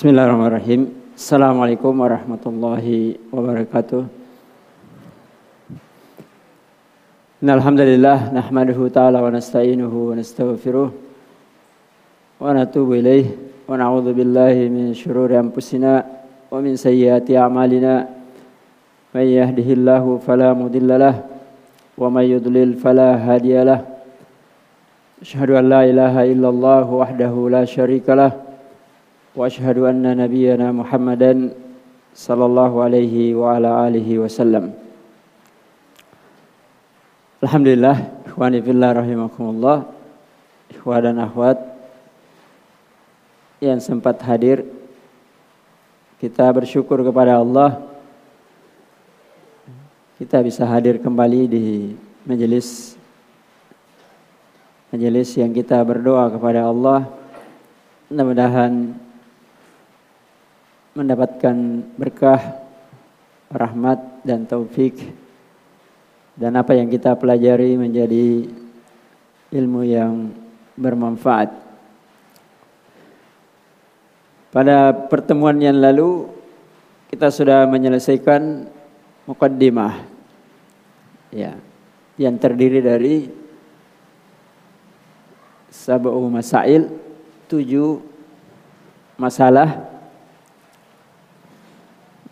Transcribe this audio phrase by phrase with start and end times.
[0.00, 0.96] Bismillahirrahmanirrahim.
[1.12, 4.08] Assalamualaikum warahmatullahi wabarakatuh.
[7.44, 16.08] Alhamdulillah nahmaduhu ta'ala wa nasta'inuhu wa nastaghfiruh wa natubu wa na'udzu billahi min syururi anfusina
[16.48, 18.08] wa min sayyiati a'malina
[19.12, 21.28] may yahdihillahu fala mudhillalah
[22.00, 23.84] wa may yudlil fala hadiyalah.
[25.20, 28.48] Asyhadu an la ilaha illallah wahdahu la syarikalah
[29.35, 31.33] واشهد ان نبينا محمدا
[32.15, 34.85] صلى الله عليه وعلى اله وسلم
[37.45, 39.85] Alhamdulillah ikhwani fillah rahimakumullah
[40.73, 41.61] ikhwan dan akhwat
[43.61, 44.65] yang sempat hadir
[46.17, 47.85] kita bersyukur kepada Allah
[50.17, 51.65] kita bisa hadir kembali di
[52.25, 52.97] majelis
[54.89, 57.05] majelis yang kita berdoa kepada Allah
[58.09, 58.95] mudah-mudahan
[60.94, 61.56] mendapatkan
[61.94, 62.60] berkah,
[63.50, 64.94] rahmat dan taufik
[66.38, 68.46] dan apa yang kita pelajari menjadi
[69.50, 70.30] ilmu yang
[70.78, 71.50] bermanfaat.
[74.50, 76.26] Pada pertemuan yang lalu
[77.10, 78.66] kita sudah menyelesaikan
[79.26, 80.06] mukaddimah
[81.30, 81.54] ya
[82.18, 83.30] yang terdiri dari
[85.70, 86.90] sab'u masail
[87.46, 88.02] tujuh
[89.18, 89.89] masalah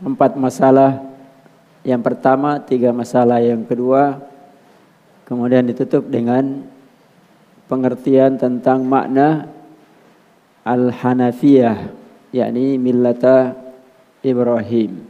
[0.02, 1.02] empat masalah.
[1.82, 3.38] Yang pertama, tiga masalah.
[3.42, 4.18] Yang kedua,
[5.26, 6.66] kemudian ditutup dengan
[7.70, 9.46] pengertian tentang makna
[10.66, 11.92] Al-Hanafiyah,
[12.34, 13.56] yakni millata
[14.20, 15.06] Ibrahim.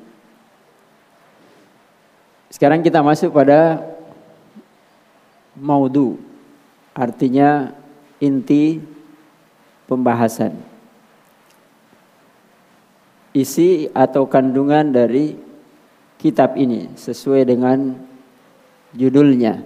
[2.48, 3.83] Sekarang kita masuk pada
[5.59, 6.16] maudu,
[6.94, 7.75] artinya
[8.22, 8.81] inti
[9.84, 10.67] pembahasan
[13.39, 15.39] isi atau kandungan dari
[16.19, 17.94] kitab ini sesuai dengan
[18.92, 19.62] judulnya.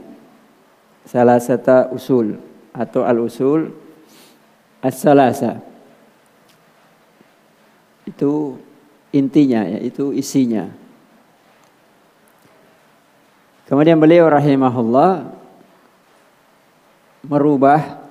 [1.09, 2.39] Salah satu usul
[2.71, 3.73] atau al-usul
[4.85, 5.59] as-salasa.
[8.07, 8.61] Itu
[9.11, 10.69] intinya yaitu isinya.
[13.67, 15.33] Kemudian beliau rahimahullah
[17.25, 18.05] merubah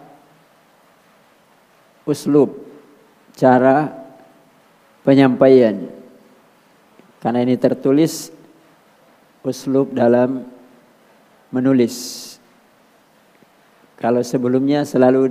[2.07, 2.55] uslub
[3.37, 4.00] cara
[5.05, 5.89] penyampaian.
[7.21, 8.33] Karena ini tertulis
[9.45, 10.45] uslub dalam
[11.53, 12.27] menulis.
[14.01, 15.29] Kalau sebelumnya selalu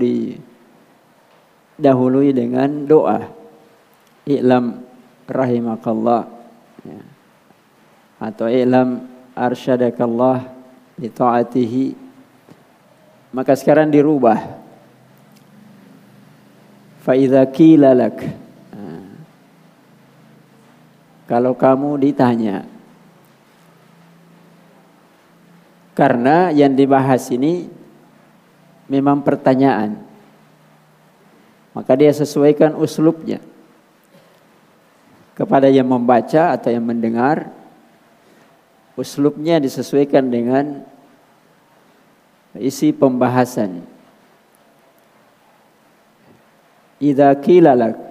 [1.74, 3.26] didahului dengan doa.
[4.30, 4.86] I'lam
[5.26, 6.30] rahimakallah.
[6.86, 7.02] Ya.
[8.22, 10.46] Atau i'lam arsyadakallah
[11.02, 11.98] li ta'atihi.
[13.34, 14.38] Maka sekarang dirubah.
[17.02, 18.49] Fa idza qila lak
[21.30, 22.66] kalau kamu ditanya.
[25.94, 27.70] Karena yang dibahas ini
[28.90, 29.94] memang pertanyaan.
[31.70, 33.38] Maka dia sesuaikan uslubnya.
[35.38, 37.54] Kepada yang membaca atau yang mendengar,
[38.98, 40.82] uslubnya disesuaikan dengan
[42.58, 43.86] isi pembahasan.
[46.98, 47.32] Idza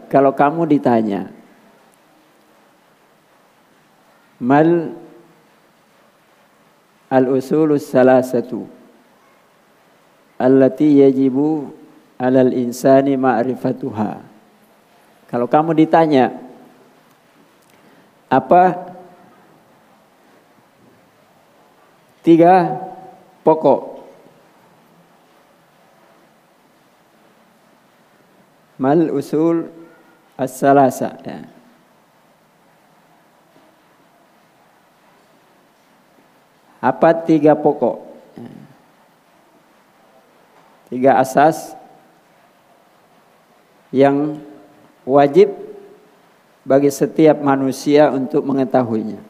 [0.08, 1.39] kalau kamu ditanya,
[4.40, 4.96] mal
[7.12, 8.64] al-usulus salasatu
[10.40, 11.76] allati yajibu
[12.16, 14.24] alal insani ma'rifatuha.
[15.28, 16.32] Kalau kamu ditanya
[18.32, 18.94] apa
[22.24, 22.78] tiga
[23.44, 24.00] pokok
[28.80, 29.68] mal usul
[30.40, 31.59] as-salasa ya.
[36.80, 38.08] Apa tiga pokok?
[40.90, 41.76] Tiga asas
[43.92, 44.40] yang
[45.06, 45.54] wajib
[46.66, 49.22] bagi setiap manusia untuk mengetahuinya.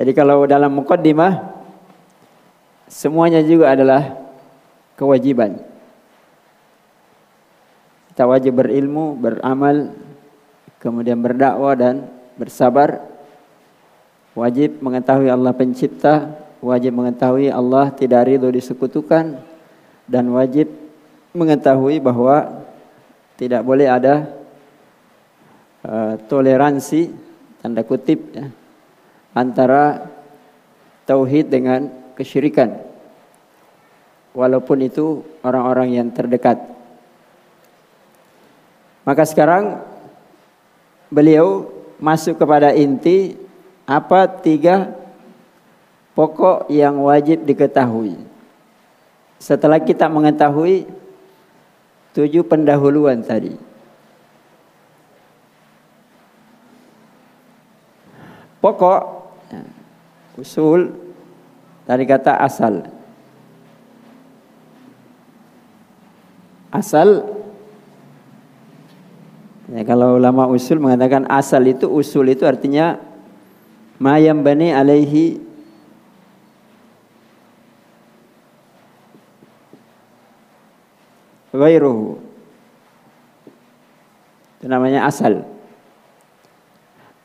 [0.00, 1.60] Jadi kalau dalam mukaddimah
[2.88, 4.16] semuanya juga adalah
[4.96, 5.60] kewajiban.
[8.10, 9.92] Kita wajib berilmu, beramal,
[10.80, 13.04] kemudian berdakwah dan bersabar
[14.32, 16.34] wajib mengetahui Allah pencipta
[16.64, 19.40] wajib mengetahui Allah tidak ridho disekutukan
[20.08, 20.72] dan wajib
[21.36, 22.66] mengetahui bahwa
[23.36, 24.28] tidak boleh ada
[25.84, 27.12] uh, toleransi
[27.60, 28.48] tanda kutip ya,
[29.32, 30.08] antara
[31.08, 32.76] tauhid dengan kesyirikan
[34.36, 36.60] walaupun itu orang-orang yang terdekat.
[39.02, 39.82] Maka sekarang
[41.10, 41.68] beliau
[41.98, 43.36] masuk kepada inti
[43.84, 44.94] apa tiga
[46.14, 48.16] pokok yang wajib diketahui.
[49.42, 50.86] Setelah kita mengetahui
[52.14, 53.58] tujuh pendahuluan tadi.
[58.60, 59.00] Pokok
[60.36, 60.92] usul
[61.88, 62.84] dari kata asal.
[66.70, 67.39] Asal
[69.70, 72.98] ya kalau ulama usul mengatakan asal itu usul itu artinya
[74.02, 75.50] mayam bani alaihi
[81.60, 82.18] ghairuhu.
[84.58, 85.44] Itu namanya asal.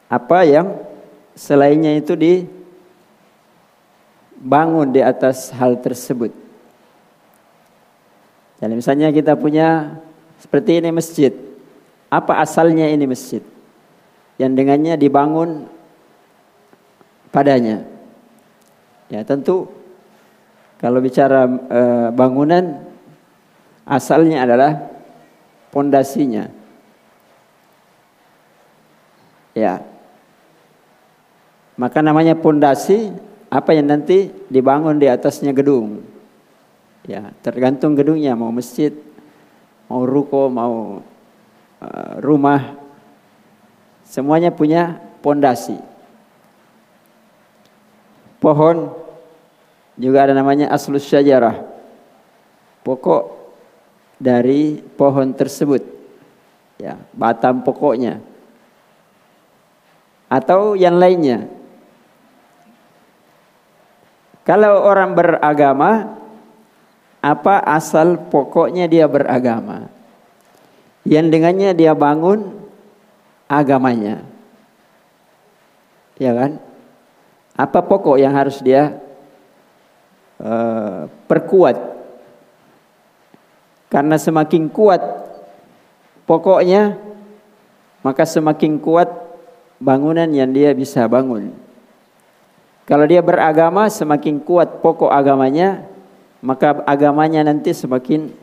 [0.10, 0.80] Apa yang
[1.36, 2.54] selainnya itu dibangun
[4.94, 6.32] di atas hal tersebut.
[8.56, 10.00] Jadi misalnya kita punya
[10.40, 11.45] seperti ini masjid.
[12.16, 13.44] Apa asalnya ini masjid?
[14.40, 15.68] Yang dengannya dibangun
[17.36, 17.84] padanya.
[19.12, 19.68] Ya tentu
[20.80, 21.82] kalau bicara e,
[22.16, 22.86] bangunan
[23.86, 24.82] Asalnya adalah
[25.70, 26.50] pondasinya.
[29.54, 29.86] Ya.
[31.78, 33.14] Maka namanya pondasi
[33.54, 36.02] apa yang nanti dibangun di atasnya gedung.
[37.06, 38.90] Ya, tergantung gedungnya mau masjid,
[39.86, 41.06] mau ruko, mau
[42.22, 42.78] rumah.
[44.06, 45.76] Semuanya punya pondasi.
[48.38, 48.94] Pohon
[49.98, 51.66] juga ada namanya aslus syajarah.
[52.86, 53.34] Pokok
[54.22, 55.82] dari pohon tersebut.
[56.78, 58.22] Ya, batang pokoknya.
[60.30, 61.48] Atau yang lainnya.
[64.46, 66.22] Kalau orang beragama,
[67.18, 69.95] apa asal pokoknya dia beragama?
[71.06, 72.50] Yang dengannya dia bangun
[73.46, 74.26] agamanya.
[76.18, 76.58] Ya kan?
[77.56, 79.00] Apa pokok yang harus dia
[80.42, 81.78] uh, perkuat
[83.88, 85.00] karena semakin kuat
[86.28, 87.00] pokoknya
[88.04, 89.08] maka semakin kuat
[89.80, 91.56] bangunan yang dia bisa bangun.
[92.86, 95.88] Kalau dia beragama semakin kuat pokok agamanya
[96.44, 98.36] maka agamanya nanti semakin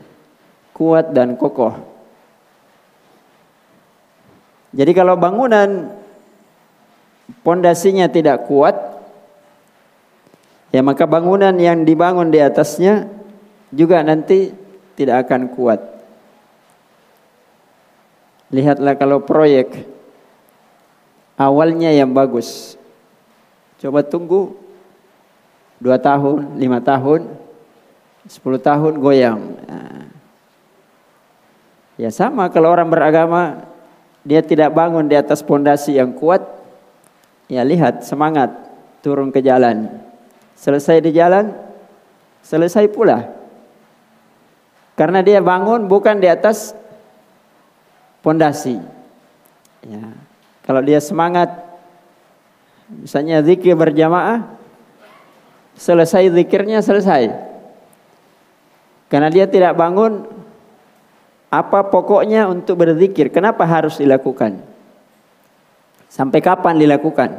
[0.73, 1.92] kuat dan kokoh.
[4.73, 5.93] Jadi kalau bangunan
[7.45, 8.73] pondasinya tidak kuat
[10.73, 13.05] ya maka bangunan yang dibangun di atasnya
[13.69, 14.49] juga nanti
[14.97, 15.81] tidak akan kuat.
[18.53, 19.85] Lihatlah kalau proyek
[21.37, 22.77] awalnya yang bagus.
[23.81, 24.57] Coba tunggu
[25.81, 27.33] dua tahun, lima tahun,
[28.29, 29.41] sepuluh tahun goyang.
[29.67, 30.05] Nah.
[31.97, 33.72] Ya sama kalau orang beragama
[34.23, 36.39] dia tidak bangun di atas pondasi yang kuat,
[37.51, 38.55] ya lihat semangat
[39.03, 39.91] turun ke jalan.
[40.55, 41.51] Selesai di jalan,
[42.39, 43.27] selesai pula.
[44.95, 46.71] Karena dia bangun bukan di atas
[48.23, 48.79] pondasi.
[49.83, 50.15] Ya.
[50.63, 51.51] Kalau dia semangat
[52.87, 54.47] misalnya zikir berjamaah
[55.75, 57.33] selesai zikirnya selesai.
[59.11, 60.25] Karena dia tidak bangun
[61.53, 63.29] apa pokoknya untuk berzikir?
[63.29, 64.57] Kenapa harus dilakukan?
[66.09, 67.29] Sampai kapan dilakukan?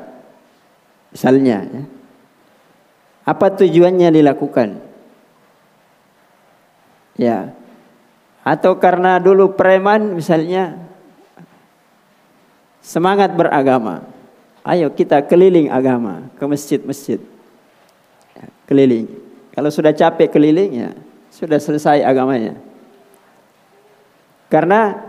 [1.11, 1.83] Misalnya, ya.
[3.27, 4.79] apa tujuannya dilakukan?
[7.19, 7.50] Ya.
[8.47, 10.79] Atau karena dulu preman misalnya
[12.79, 14.07] semangat beragama.
[14.62, 17.19] Ayo kita keliling agama ke masjid-masjid.
[18.38, 19.11] Ya, keliling.
[19.55, 20.91] Kalau sudah capek keliling ya
[21.35, 22.74] sudah selesai agamanya.
[24.55, 25.03] Karena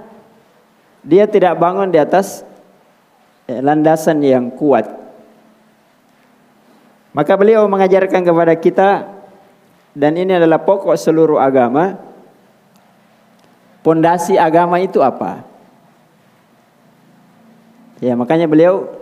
[1.05, 2.41] dia tidak bangun di atas
[3.45, 4.89] ya, landasan yang kuat.
[7.13, 8.89] Maka beliau mengajarkan kepada kita
[9.93, 12.01] dan ini adalah pokok seluruh agama.
[13.85, 15.45] Pondasi agama itu apa?
[18.01, 18.97] Ya, makanya beliau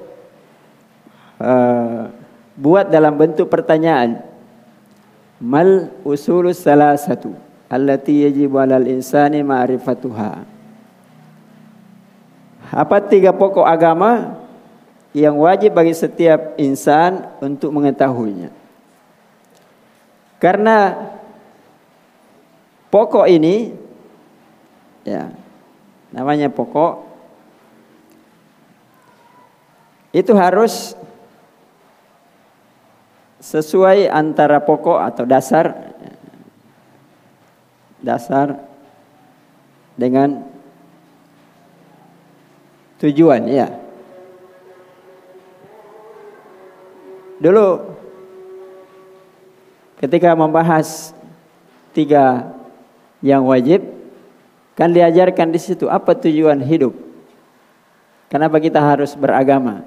[1.40, 2.12] uh,
[2.60, 4.28] buat dalam bentuk pertanyaan.
[5.40, 10.46] Mal usulus salah satu allati yajibu 'alal insani ma'rifatuha.
[12.74, 14.38] Apa tiga pokok agama
[15.14, 18.50] yang wajib bagi setiap insan untuk mengetahuinya?
[20.38, 21.10] Karena
[22.94, 23.74] pokok ini
[25.06, 25.30] ya
[26.14, 27.06] namanya pokok
[30.14, 30.94] itu harus
[33.44, 35.94] sesuai antara pokok atau dasar
[38.04, 38.60] dasar
[39.96, 40.44] dengan
[43.00, 43.68] tujuan ya.
[47.40, 47.96] Dulu
[50.04, 51.16] ketika membahas
[51.96, 52.52] tiga
[53.24, 53.84] yang wajib
[54.76, 56.92] kan diajarkan di situ apa tujuan hidup.
[58.28, 59.86] Kenapa kita harus beragama?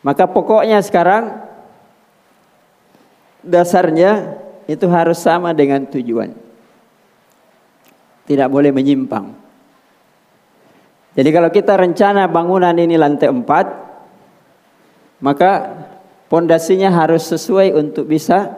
[0.00, 1.44] Maka pokoknya sekarang
[3.44, 4.40] dasarnya
[4.70, 6.30] itu harus sama dengan tujuan.
[8.30, 9.34] Tidak boleh menyimpang.
[11.18, 13.66] Jadi kalau kita rencana bangunan ini lantai empat,
[15.18, 15.50] maka
[16.30, 18.54] pondasinya harus sesuai untuk bisa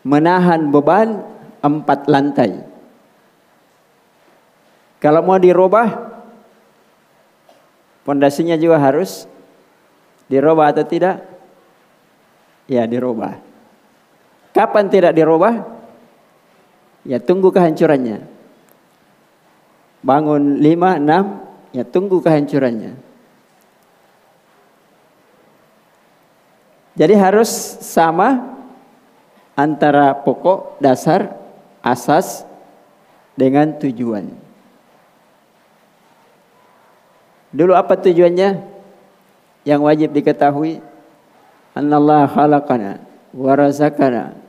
[0.00, 1.20] menahan beban
[1.60, 2.64] empat lantai.
[4.96, 5.92] Kalau mau dirubah,
[8.08, 9.28] pondasinya juga harus
[10.32, 11.20] dirubah atau tidak?
[12.64, 13.51] Ya dirubah.
[14.52, 15.64] Kapan tidak dirubah?
[17.08, 18.28] Ya tunggu kehancurannya.
[20.04, 21.40] Bangun lima, enam,
[21.72, 22.94] ya tunggu kehancurannya.
[26.92, 27.48] Jadi harus
[27.80, 28.52] sama
[29.56, 31.32] antara pokok, dasar,
[31.80, 32.44] asas
[33.32, 34.28] dengan tujuan.
[37.52, 38.68] Dulu apa tujuannya?
[39.62, 40.82] Yang wajib diketahui
[41.72, 42.98] Allah khalaqana
[43.30, 44.41] wa razaqana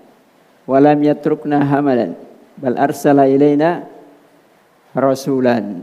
[0.64, 2.16] wa lam yatrukna hamalan
[2.58, 3.84] bal arsala ilaina
[4.94, 5.82] rasulan.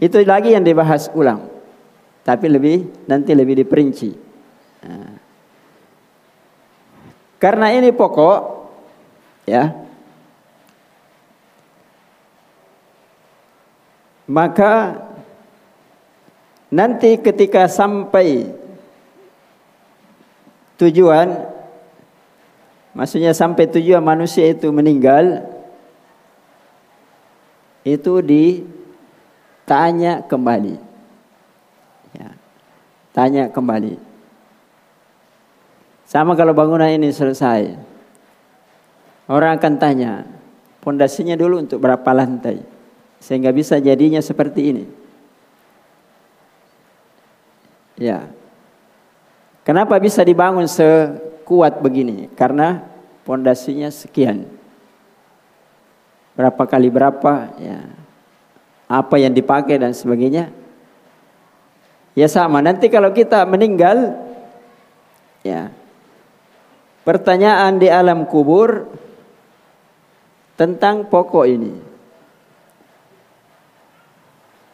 [0.00, 1.48] Itu lagi yang dibahas ulang.
[2.24, 4.10] Tapi lebih nanti lebih diperinci.
[4.84, 5.12] Nah.
[7.36, 8.40] Karena ini pokok
[9.44, 9.68] ya.
[14.24, 15.04] Maka
[16.72, 18.48] nanti ketika sampai
[20.80, 21.53] tujuan
[22.94, 25.44] maksudnya sampai tujuan manusia itu meninggal
[27.84, 30.80] itu ditanya kembali.
[32.16, 32.32] Ya,
[33.12, 34.00] tanya kembali.
[36.08, 37.92] Sama kalau bangunan ini selesai.
[39.24, 40.28] Orang akan tanya,
[40.84, 42.60] pondasinya dulu untuk berapa lantai?
[43.20, 44.84] Sehingga bisa jadinya seperti ini.
[47.96, 48.28] Ya.
[49.64, 50.68] Kenapa bisa dibangun
[51.44, 52.32] sekuat begini?
[52.32, 52.80] Karena
[53.28, 54.48] pondasinya sekian.
[56.32, 57.84] Berapa kali berapa ya.
[58.88, 60.48] Apa yang dipakai dan sebagainya.
[62.16, 64.16] Ya sama nanti kalau kita meninggal
[65.44, 65.68] ya.
[67.04, 68.88] Pertanyaan di alam kubur
[70.56, 71.76] tentang pokok ini.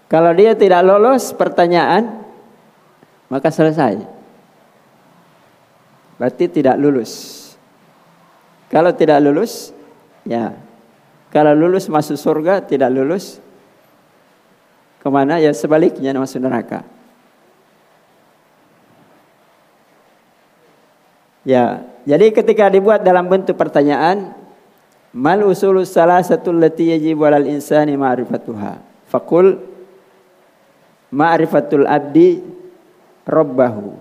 [0.07, 2.23] Kalau dia tidak lolos pertanyaan
[3.27, 4.20] maka selesai
[6.21, 7.41] berarti tidak lulus
[8.69, 9.73] kalau tidak lulus
[10.29, 10.53] ya
[11.31, 13.39] kalau lulus masuk surga, tidak lulus
[14.99, 15.39] ke mana?
[15.39, 16.83] Ya sebaliknya masuk neraka.
[21.47, 24.37] Ya, jadi ketika dibuat dalam bentuk pertanyaan,
[25.15, 28.83] mal usulus salah satu lati yajibu alal insani ma'rifatuha.
[29.09, 29.57] Fakul
[31.15, 32.43] ma'rifatul abdi
[33.25, 33.97] rabbahu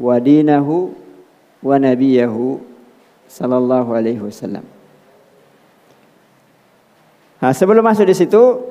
[0.00, 0.94] wa dinahu
[1.60, 2.60] wa nabiyahu
[3.28, 4.64] sallallahu alaihi wasallam.
[7.40, 8.70] Nah, sebelum masuk di situ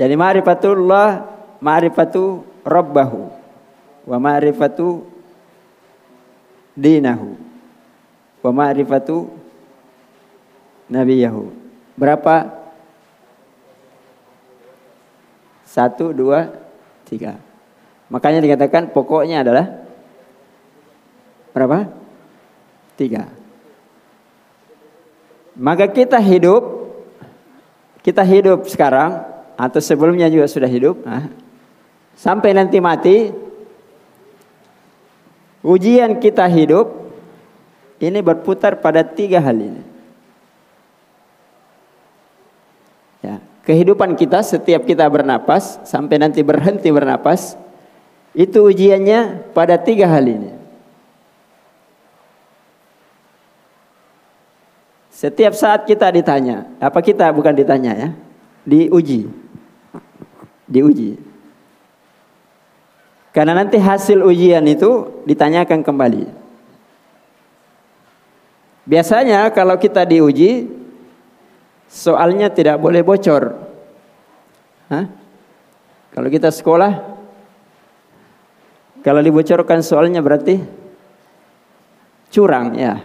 [0.00, 1.28] Jadi ma'rifatullah
[1.60, 3.28] ma'rifatu rabbahu
[4.08, 5.04] wa ma'rifatu
[6.72, 7.36] dinahu
[8.40, 9.28] wa ma'rifatu
[10.88, 11.52] nabiyahu.
[12.00, 12.48] Berapa?
[15.68, 16.48] Satu, dua,
[17.04, 17.49] tiga.
[18.10, 19.66] Makanya dikatakan pokoknya adalah
[21.54, 21.86] berapa?
[22.98, 23.30] Tiga.
[25.54, 26.90] Maka kita hidup,
[28.02, 29.22] kita hidup sekarang
[29.54, 31.30] atau sebelumnya juga sudah hidup, nah,
[32.18, 33.30] sampai nanti mati,
[35.62, 36.90] ujian kita hidup
[38.00, 39.82] ini berputar pada tiga hal ini.
[43.20, 43.36] Ya,
[43.68, 47.60] kehidupan kita setiap kita bernapas sampai nanti berhenti bernapas,
[48.34, 50.50] itu ujiannya pada tiga hal ini.
[55.10, 58.08] Setiap saat kita ditanya, apa kita bukan ditanya ya,
[58.64, 59.28] diuji.
[60.70, 61.20] Diuji.
[63.30, 66.24] Karena nanti hasil ujian itu ditanyakan kembali.
[68.88, 70.66] Biasanya kalau kita diuji,
[71.86, 73.54] soalnya tidak boleh bocor.
[74.90, 75.06] Hah?
[76.10, 77.09] Kalau kita sekolah,
[79.00, 80.60] kalau dibocorkan soalnya berarti
[82.28, 83.00] curang ya.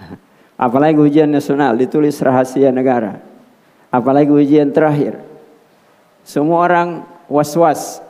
[0.64, 3.16] Apalagi ujian nasional ditulis rahasia negara.
[3.88, 5.18] Apalagi ujian terakhir.
[6.20, 6.88] Semua orang
[7.32, 8.04] was-was.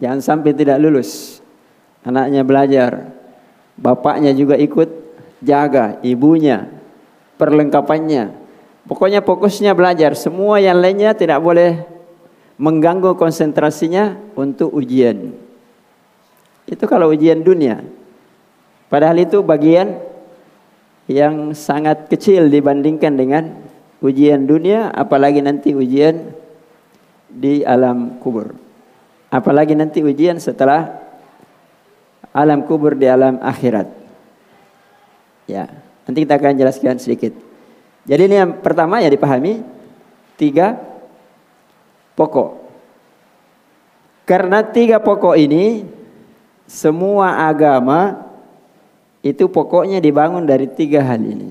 [0.00, 1.44] Jangan sampai tidak lulus.
[2.02, 3.12] Anaknya belajar.
[3.76, 4.88] Bapaknya juga ikut
[5.44, 6.00] jaga.
[6.00, 6.66] Ibunya.
[7.36, 8.32] Perlengkapannya.
[8.88, 10.16] Pokoknya fokusnya belajar.
[10.16, 11.84] Semua yang lainnya tidak boleh
[12.56, 15.47] mengganggu konsentrasinya untuk ujian.
[16.68, 17.80] Itu kalau ujian dunia.
[18.92, 19.96] Padahal itu bagian
[21.08, 23.44] yang sangat kecil dibandingkan dengan
[24.04, 26.36] ujian dunia, apalagi nanti ujian
[27.32, 28.52] di alam kubur.
[29.32, 31.00] Apalagi nanti ujian setelah
[32.36, 33.88] alam kubur di alam akhirat.
[35.48, 35.72] Ya,
[36.04, 37.32] nanti kita akan jelaskan sedikit.
[38.04, 39.64] Jadi ini yang pertama ya dipahami
[40.36, 40.76] tiga
[42.16, 42.68] pokok.
[44.28, 45.96] Karena tiga pokok ini
[46.68, 48.28] semua agama
[49.24, 51.50] itu pokoknya dibangun dari tiga hal ini.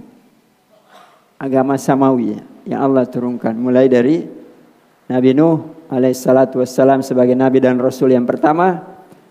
[1.41, 2.37] Agama samawi
[2.69, 4.29] yang Allah turunkan mulai dari
[5.09, 8.83] Nabi Nuh alaihissalatu wassalam sebagai nabi dan rasul yang pertama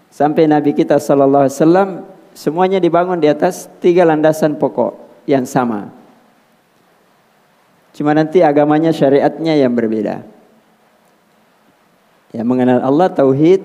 [0.08, 1.88] sampai nabi kita sallallahu alaihi wasallam
[2.32, 5.90] semuanya dibangun di atas tiga landasan pokok yang sama.
[7.96, 10.20] Cuma nanti agamanya syariatnya yang berbeda.
[12.36, 13.64] Ya mengenal Allah tauhid,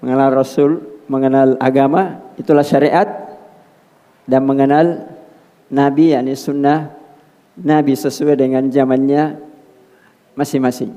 [0.00, 3.06] mengenal rasul, mengenal agama itulah syariat
[4.24, 5.08] dan mengenal
[5.68, 6.92] Nabi yakni sunnah
[7.54, 9.38] Nabi sesuai dengan zamannya
[10.34, 10.92] masing-masing.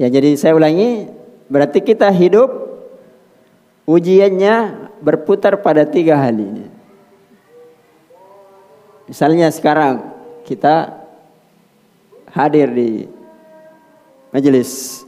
[0.00, 1.10] Ya jadi saya ulangi
[1.50, 2.48] berarti kita hidup
[3.84, 6.66] ujiannya berputar pada tiga hal ini.
[9.10, 10.06] Misalnya sekarang
[10.46, 10.94] kita
[12.30, 13.10] hadir di
[14.30, 15.02] majelis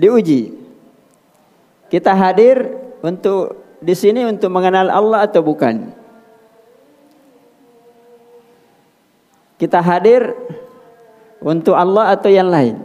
[0.00, 0.56] diuji.
[1.92, 2.72] Kita hadir
[3.04, 5.92] untuk di sini untuk mengenal Allah atau bukan?
[9.60, 10.32] Kita hadir
[11.44, 12.80] untuk Allah atau yang lain?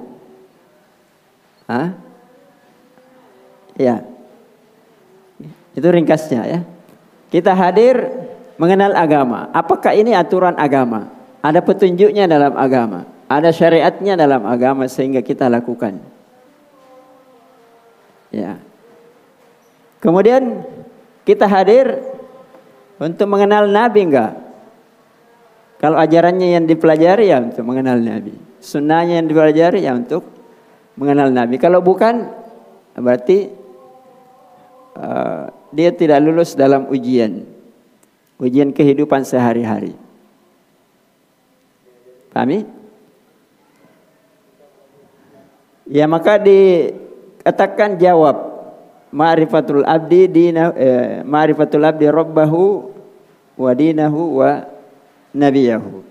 [1.71, 1.95] Hah?
[3.80, 4.04] Ya.
[5.71, 6.60] Itu ringkasnya ya.
[7.32, 8.12] Kita hadir
[8.60, 9.51] mengenal agama.
[9.56, 11.12] Apakah ini aturan agama?
[11.43, 13.08] Ada petunjuknya dalam agama.
[13.28, 16.14] Ada syariatnya dalam agama sehingga kita lakukan.
[18.36, 18.60] Ya.
[20.04, 20.67] Kemudian
[21.24, 22.04] kita hadir
[23.00, 24.36] untuk mengenal Nabi enggak?
[25.80, 28.36] Kalau ajarannya yang dipelajari ya untuk mengenal Nabi.
[28.60, 30.28] Sunnahnya yang dipelajari ya untuk
[31.00, 31.56] mengenal Nabi.
[31.56, 32.28] Kalau bukan
[32.95, 33.52] berarti
[35.00, 37.48] uh, dia tidak lulus dalam ujian.
[38.36, 39.95] Ujian kehidupan sehari-hari.
[42.36, 42.67] Pahami?
[45.88, 46.36] Ya maka
[47.45, 48.58] dikatakan jawab
[49.13, 52.89] ma'rifatul abdi dina eh, ma'rifatul abdi rabbahu
[53.53, 54.65] wa dinahu wa
[55.29, 56.01] nabiyahu.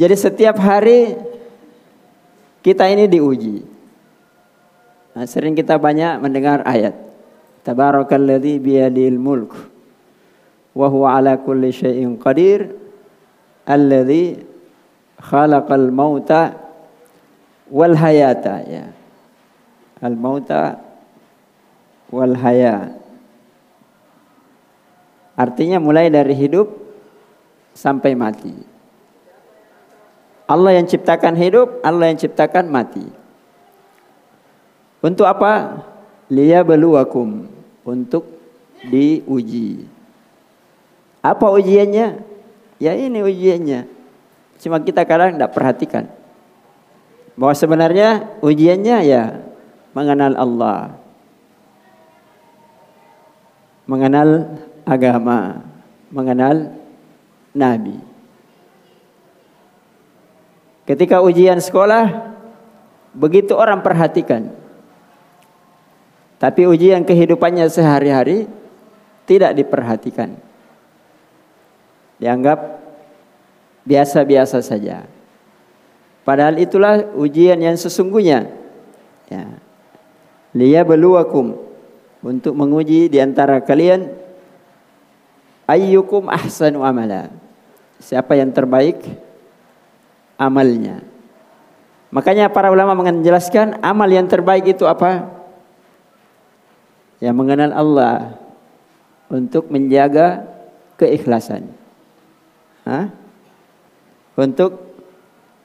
[0.00, 1.12] Jadi setiap hari
[2.64, 3.68] kita ini diuji.
[5.12, 6.96] Nah, sering kita banyak mendengar ayat.
[7.68, 9.52] Tabarakalladzi biyadil mulk
[10.72, 12.72] wa huwa ala kulli syai'in qadir
[13.68, 14.40] alladzi
[15.20, 16.71] khalaqal mauta
[17.70, 18.86] wal hayata ya
[20.02, 20.82] al-mauta
[22.10, 22.98] wal haya.
[25.38, 26.68] Artinya mulai dari hidup
[27.72, 28.52] sampai mati.
[30.44, 33.06] Allah yang ciptakan hidup, Allah yang ciptakan mati.
[35.00, 35.88] Untuk apa?
[36.28, 37.48] beluakum
[37.84, 38.24] untuk
[38.84, 39.84] diuji.
[41.24, 42.20] Apa ujiannya?
[42.82, 43.88] Ya ini ujiannya.
[44.60, 46.04] Cuma kita kadang tidak perhatikan.
[47.32, 49.40] Bahwa sebenarnya ujiannya ya
[49.96, 50.96] mengenal Allah,
[53.88, 55.64] mengenal agama,
[56.12, 56.76] mengenal
[57.52, 57.96] Nabi.
[60.82, 62.34] Ketika ujian sekolah,
[63.14, 64.50] begitu orang perhatikan.
[66.42, 68.50] Tapi ujian kehidupannya sehari-hari
[69.30, 70.34] tidak diperhatikan.
[72.18, 72.82] Dianggap
[73.86, 75.06] biasa-biasa saja.
[76.22, 78.46] Padahal itulah ujian yang sesungguhnya.
[79.26, 79.62] Ya
[80.52, 81.56] liyabluwakum
[82.22, 84.12] untuk menguji di antara kalian
[85.66, 87.32] ayyukum ahsanu amala.
[87.98, 89.00] Siapa yang terbaik
[90.36, 91.02] amalnya.
[92.12, 95.32] Makanya para ulama menjelaskan amal yang terbaik itu apa?
[97.22, 98.16] Yang mengenal Allah
[99.32, 100.44] untuk menjaga
[101.00, 101.72] keikhlasan.
[102.84, 103.08] Hah?
[104.34, 104.81] Untuk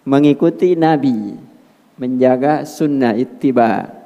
[0.08, 1.36] mengikuti Nabi,
[2.00, 3.98] menjaga sunnah ittiba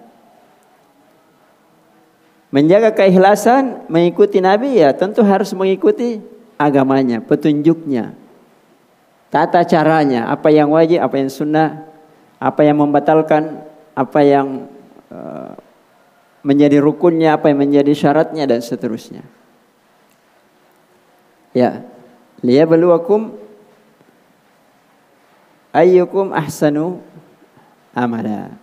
[2.52, 6.20] Menjaga keikhlasan, mengikuti Nabi ya tentu harus mengikuti
[6.60, 8.12] agamanya, petunjuknya.
[9.32, 11.88] Tata caranya, apa yang wajib, apa yang sunnah,
[12.36, 13.64] apa yang membatalkan,
[13.96, 14.68] apa yang
[15.08, 15.56] uh,
[16.44, 19.24] menjadi rukunnya, apa yang menjadi syaratnya dan seterusnya.
[21.56, 21.88] Ya,
[22.44, 23.41] liyabluwakum
[25.72, 27.00] ayyukum ahsanu
[27.96, 28.56] amala.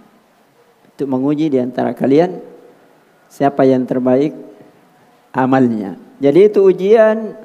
[0.94, 2.40] Untuk menguji di antara kalian
[3.28, 4.34] siapa yang terbaik
[5.32, 5.96] amalnya.
[6.18, 7.36] Jadi itu ujian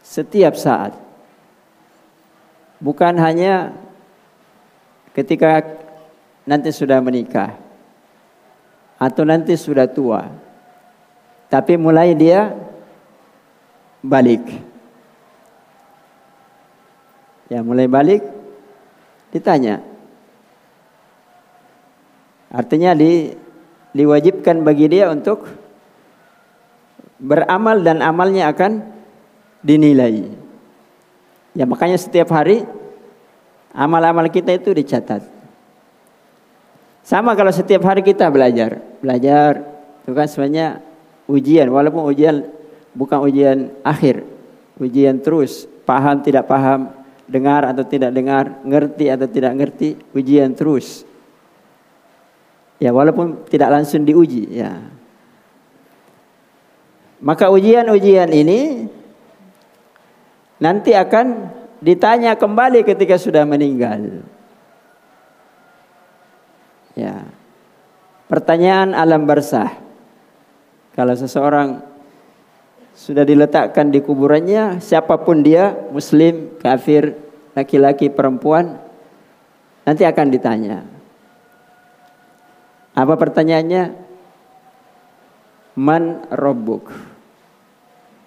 [0.00, 0.96] setiap saat.
[2.78, 3.74] Bukan hanya
[5.12, 5.66] ketika
[6.46, 7.58] nanti sudah menikah
[8.96, 10.30] atau nanti sudah tua.
[11.52, 12.54] Tapi mulai dia
[14.00, 14.46] balik.
[17.48, 18.37] Ya mulai balik
[19.32, 19.84] ditanya.
[22.48, 23.36] Artinya di
[23.92, 25.48] diwajibkan bagi dia untuk
[27.20, 28.84] beramal dan amalnya akan
[29.60, 30.30] dinilai.
[31.52, 32.62] Ya makanya setiap hari
[33.74, 35.26] amal-amal kita itu dicatat.
[37.02, 39.64] Sama kalau setiap hari kita belajar, belajar
[40.04, 40.84] itu kan sebenarnya
[41.24, 42.44] ujian walaupun ujian
[42.92, 44.24] bukan ujian akhir,
[44.76, 46.92] ujian terus, paham tidak paham,
[47.28, 51.04] dengar atau tidak dengar, ngerti atau tidak ngerti, ujian terus.
[52.80, 54.72] Ya walaupun tidak langsung diuji ya.
[57.18, 58.86] Maka ujian-ujian ini
[60.62, 61.50] nanti akan
[61.82, 64.22] ditanya kembali ketika sudah meninggal.
[66.94, 67.26] Ya.
[68.30, 69.74] Pertanyaan alam barzah.
[70.94, 71.87] Kalau seseorang
[72.98, 77.14] sudah diletakkan di kuburannya, siapa pun dia, muslim, kafir,
[77.54, 78.74] laki-laki, perempuan,
[79.86, 80.82] nanti akan ditanya.
[82.98, 83.94] Apa pertanyaannya?
[85.78, 86.90] Man robbuk?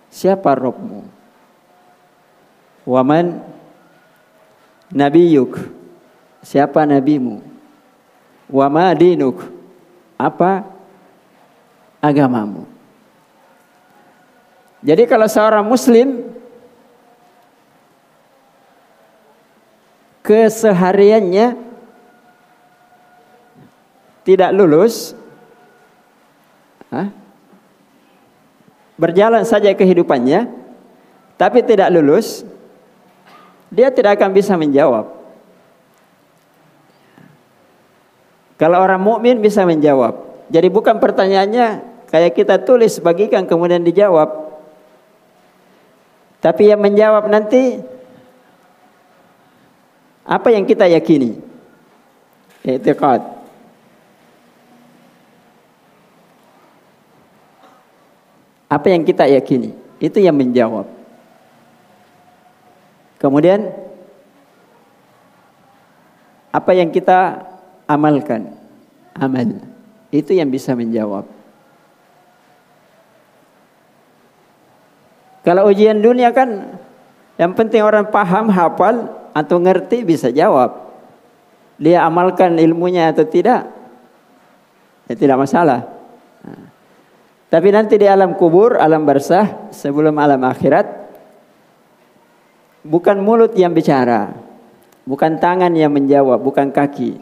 [0.07, 1.03] Siapa Robmu?
[2.88, 3.43] Waman
[4.95, 5.60] nabiyuk?
[6.47, 7.43] Siapa nabimu?
[8.47, 9.43] Wama dinuk?
[10.15, 10.63] Apa
[11.99, 12.80] agamamu?
[14.81, 16.33] Jadi kalau seorang muslim
[20.25, 21.53] kesehariannya
[24.25, 25.13] tidak lulus,
[28.97, 30.49] berjalan saja kehidupannya,
[31.37, 32.45] tapi tidak lulus,
[33.73, 35.09] dia tidak akan bisa menjawab.
[38.61, 40.45] Kalau orang mukmin bisa menjawab.
[40.53, 41.81] Jadi bukan pertanyaannya
[42.13, 44.50] kayak kita tulis bagikan kemudian dijawab.
[46.41, 47.77] Tapi yang menjawab nanti
[50.25, 51.38] apa yang kita yakini?
[52.65, 53.21] I'tiqad.
[58.71, 60.88] Apa yang kita yakini, itu yang menjawab.
[63.19, 63.67] Kemudian
[66.56, 67.51] apa yang kita
[67.84, 68.56] amalkan,
[69.12, 69.60] amal,
[70.08, 71.40] itu yang bisa menjawab.
[75.41, 76.77] Kalau ujian dunia kan
[77.41, 80.93] yang penting orang paham, hafal atau ngerti bisa jawab.
[81.82, 83.73] Dia amalkan ilmunya atau tidak,
[85.10, 85.89] ya tidak masalah.
[87.51, 90.88] Tapi nanti di alam kubur, alam barzah, sebelum alam akhirat,
[92.88, 94.32] bukan mulut yang bicara,
[95.04, 97.19] bukan tangan yang menjawab, bukan kaki.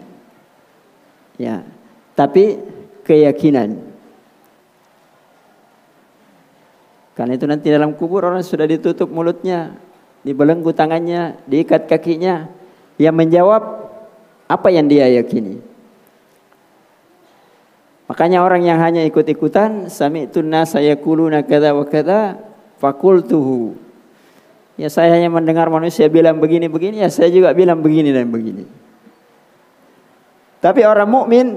[1.42, 1.66] Ya,
[2.14, 2.62] tapi
[3.10, 3.89] keyakinan.
[7.20, 9.76] Karena itu nanti dalam kubur orang sudah ditutup mulutnya,
[10.24, 12.48] dibelenggu tangannya, diikat kakinya.
[12.96, 13.64] Yang menjawab
[14.48, 15.60] apa yang dia yakini.
[18.08, 22.40] Makanya orang yang hanya ikut-ikutan, sami'tun nasa yaquluna kadza wa kadza,
[22.80, 23.76] fakultuhu.
[24.80, 28.64] Ya saya hanya mendengar manusia bilang begini-begini, ya saya juga bilang begini dan begini.
[30.60, 31.56] Tapi orang mukmin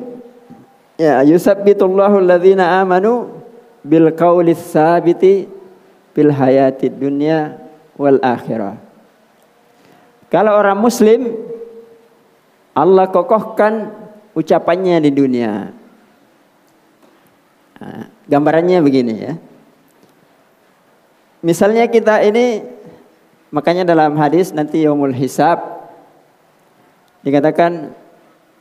[0.94, 3.41] ya yusabbitullahu alladhina amanu
[3.83, 5.51] bil qawli tsabiti
[6.14, 7.59] bil hayati dunya
[7.99, 8.79] wal akhirah.
[10.33, 11.37] Kalau orang muslim
[12.73, 13.92] Allah kokohkan
[14.33, 15.77] ucapannya di dunia.
[18.31, 19.35] Gambarannya begini ya.
[21.42, 22.62] Misalnya kita ini
[23.51, 25.59] makanya dalam hadis nanti yaumul hisab
[27.27, 27.92] dikatakan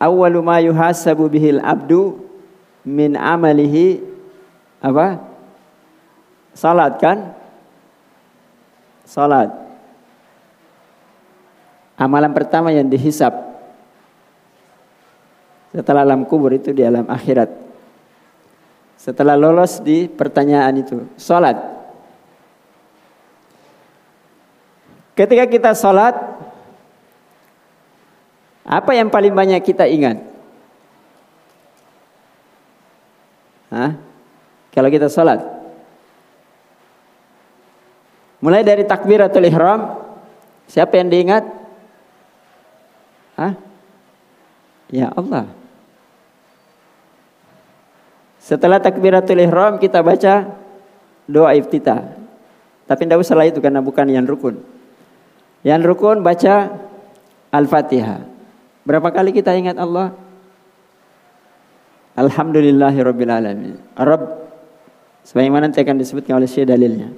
[0.02, 2.20] awwalu ma yuhasabu bihil abdu
[2.82, 4.11] min amalihi
[4.82, 5.22] apa?
[6.58, 7.38] Salat kan?
[9.06, 9.54] Salat.
[12.02, 13.30] Amalan pertama yang dihisap
[15.72, 17.48] setelah alam kubur itu di alam akhirat.
[18.98, 21.58] Setelah lolos di pertanyaan itu, salat.
[25.14, 26.18] Ketika kita salat,
[28.66, 30.22] apa yang paling banyak kita ingat?
[33.72, 34.11] Hah?
[34.72, 35.44] Kalau kita salat.
[38.42, 40.02] Mulai dari takbiratul ihram,
[40.66, 41.46] siapa yang diingat?
[43.38, 43.54] Hah?
[44.90, 45.46] Ya Allah.
[48.42, 50.58] Setelah takbiratul ihram kita baca
[51.30, 52.18] doa iftitah.
[52.90, 54.60] Tapi tidak usah itu karena bukan yang rukun.
[55.62, 56.74] Yang rukun baca
[57.54, 58.26] Al-Fatihah.
[58.82, 60.18] Berapa kali kita ingat Allah?
[62.18, 63.78] Alhamdulillahirabbil alamin.
[63.96, 64.41] Rabb
[65.26, 67.10] sebagaimana nanti akan disebutkan oleh Syekh dalilnya.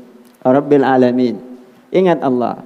[0.43, 1.39] Rabbil alamin.
[1.93, 2.63] Ingat Allah.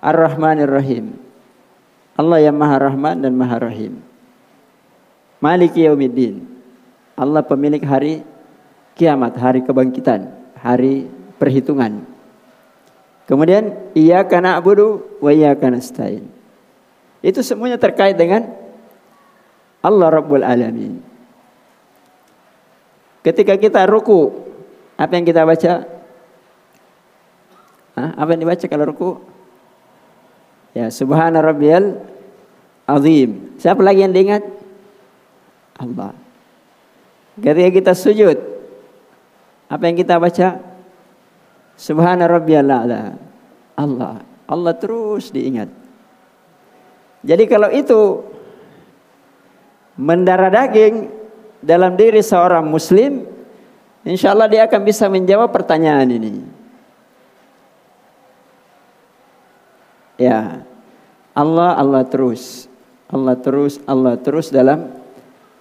[0.00, 1.18] Ar-Rahmanir Rahim.
[2.16, 4.00] Allah yang Maha Rahman dan Maha Rahim.
[5.44, 6.46] Maliki yaumiddin.
[7.16, 8.24] Allah pemilik hari
[8.96, 12.04] kiamat, hari kebangkitan, hari perhitungan.
[13.28, 16.24] Kemudian iyyaka na'budu wa iyyaka nasta'in.
[17.20, 18.48] Itu semuanya terkait dengan
[19.82, 21.15] Allah Rabbul Alamin.
[23.26, 24.30] Ketika kita ruku,
[24.94, 25.82] apa yang kita baca?
[27.98, 28.10] Hah?
[28.14, 29.18] Apa yang dibaca kalau ruku?
[30.78, 32.06] Ya, subhana rabbiyal
[32.86, 33.58] azim.
[33.58, 34.46] Siapa lagi yang diingat?
[35.74, 36.14] Allah.
[37.42, 38.38] Ketika kita sujud,
[39.66, 40.62] apa yang kita baca?
[41.74, 43.18] Subhana rabbiyal a'la.
[43.74, 44.22] Allah.
[44.46, 45.66] Allah terus diingat.
[47.26, 48.22] Jadi kalau itu
[49.98, 51.15] mendarah daging
[51.64, 53.24] dalam diri seorang muslim,
[54.06, 56.34] insya Allah dia akan bisa menjawab pertanyaan ini.
[60.16, 60.64] Ya,
[61.36, 62.66] Allah, Allah terus.
[63.06, 64.90] Allah terus, Allah terus dalam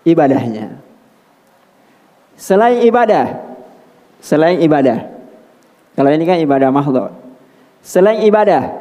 [0.07, 0.81] ibadahnya.
[2.35, 3.39] Selain ibadah,
[4.19, 5.07] selain ibadah.
[5.95, 7.15] Kalau ini kan ibadah makhluk.
[7.79, 8.75] Selain ibadah,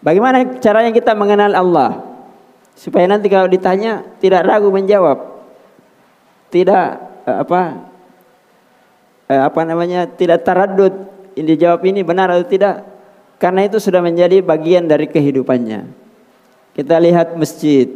[0.00, 1.90] bagaimana caranya kita mengenal Allah?
[2.76, 5.35] Supaya nanti kalau ditanya tidak ragu menjawab.
[6.50, 6.86] Tidak
[7.26, 7.60] eh, apa
[9.30, 10.06] eh, apa namanya?
[10.06, 10.94] tidak taradud
[11.36, 12.84] ini jawab ini benar atau tidak.
[13.36, 15.84] Karena itu sudah menjadi bagian dari kehidupannya.
[16.72, 17.92] Kita lihat masjid.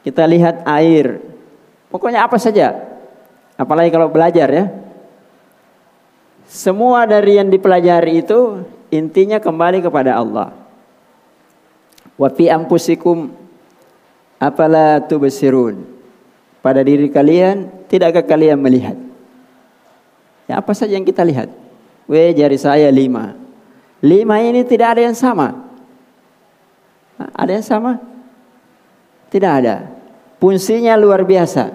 [0.00, 1.20] Kita lihat air.
[1.92, 2.90] Pokoknya apa saja
[3.60, 4.72] Apalagi kalau belajar ya.
[6.48, 10.56] Semua dari yang dipelajari itu intinya kembali kepada Allah.
[12.16, 13.28] Wa fi ampusikum
[14.40, 15.99] apala tubsirun.
[16.60, 18.96] Pada diri kalian tidakkah kalian melihat?
[20.44, 21.48] Ya apa saja yang kita lihat?
[22.04, 23.38] Weh jari saya lima.
[24.04, 25.56] Lima ini tidak ada yang sama.
[27.16, 27.92] Ada yang sama?
[29.28, 29.88] Tidak ada.
[30.40, 31.72] Fungsinya luar biasa.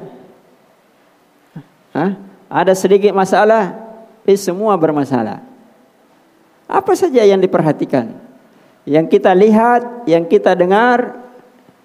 [1.93, 2.11] Hah?
[2.49, 3.73] Ada sedikit masalah,
[4.25, 5.41] eh semua bermasalah.
[6.65, 8.17] Apa saja yang diperhatikan?
[8.85, 11.25] Yang kita lihat, yang kita dengar,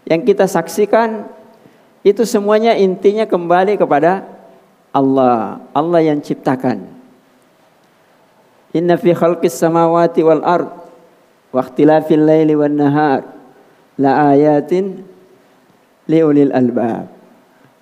[0.05, 1.29] yang kita saksikan,
[2.01, 4.25] itu semuanya intinya kembali kepada
[4.91, 5.61] Allah.
[5.77, 6.89] Allah yang ciptakan.
[8.73, 10.71] Inna fi khalqis samawati wal ard
[11.51, 13.27] wa ikhtilafil laili wan nahar
[13.99, 15.03] la ayatin
[16.07, 17.11] liulil albab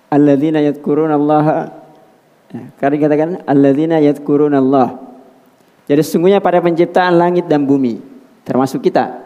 [0.09, 1.79] alladzina yadhkuruna Allaha
[2.49, 4.97] Ya, karena dikatakan alladzina Allah.
[5.85, 8.01] Jadi sesungguhnya pada penciptaan langit dan bumi,
[8.41, 9.21] termasuk kita,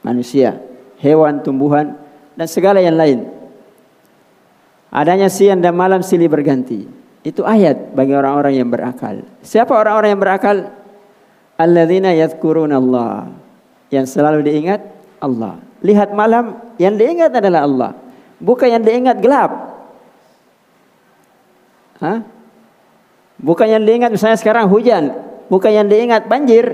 [0.00, 0.56] manusia,
[1.00, 2.00] hewan, tumbuhan,
[2.32, 3.28] dan segala yang lain.
[4.96, 6.88] Adanya siang dan malam silih berganti.
[7.20, 9.20] Itu ayat bagi orang-orang yang berakal.
[9.44, 10.56] Siapa orang-orang yang berakal?
[11.60, 13.28] Alladzina Allah.
[13.92, 14.80] Yang selalu diingat
[15.20, 15.60] Allah.
[15.84, 17.90] Lihat malam, yang diingat adalah Allah.
[18.40, 19.52] Bukan yang diingat gelap.
[22.00, 22.24] Hah?
[23.36, 25.12] Bukan yang diingat misalnya sekarang hujan,
[25.52, 26.72] bukan yang diingat banjir.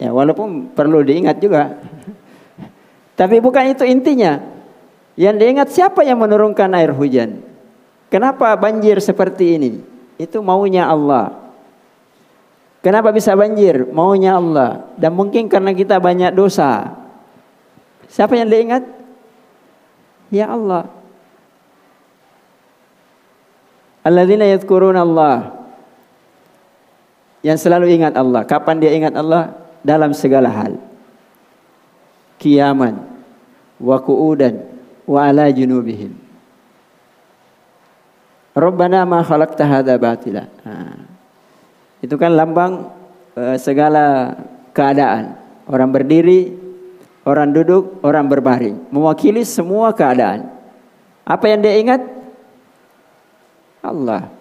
[0.00, 1.76] Ya walaupun perlu diingat juga.
[3.20, 4.57] Tapi bukan itu intinya.
[5.18, 7.42] Yang diingat siapa yang menurunkan air hujan?
[8.06, 9.82] Kenapa banjir seperti ini?
[10.14, 11.34] Itu maunya Allah.
[12.86, 13.82] Kenapa bisa banjir?
[13.90, 14.86] Maunya Allah.
[14.94, 16.94] Dan mungkin karena kita banyak dosa.
[18.06, 18.86] Siapa yang diingat?
[20.30, 20.86] Ya Allah.
[24.06, 25.66] Alladzina yadhkuruna Allah
[27.42, 28.46] yang selalu ingat Allah.
[28.46, 29.50] Kapan dia ingat Allah?
[29.82, 30.78] Dalam segala hal.
[32.38, 33.02] Kiaman,
[33.82, 34.77] wa qu'udan,
[35.08, 36.12] wa ala junubihim.
[38.52, 40.44] Rabbana ma khalaqta hadza batila.
[40.66, 41.00] Nah,
[42.04, 42.92] itu kan lambang
[43.32, 44.36] uh, segala
[44.76, 45.40] keadaan.
[45.68, 46.52] Orang berdiri,
[47.24, 50.48] orang duduk, orang berbaring, mewakili semua keadaan.
[51.24, 52.00] Apa yang dia ingat?
[53.84, 54.32] Allah.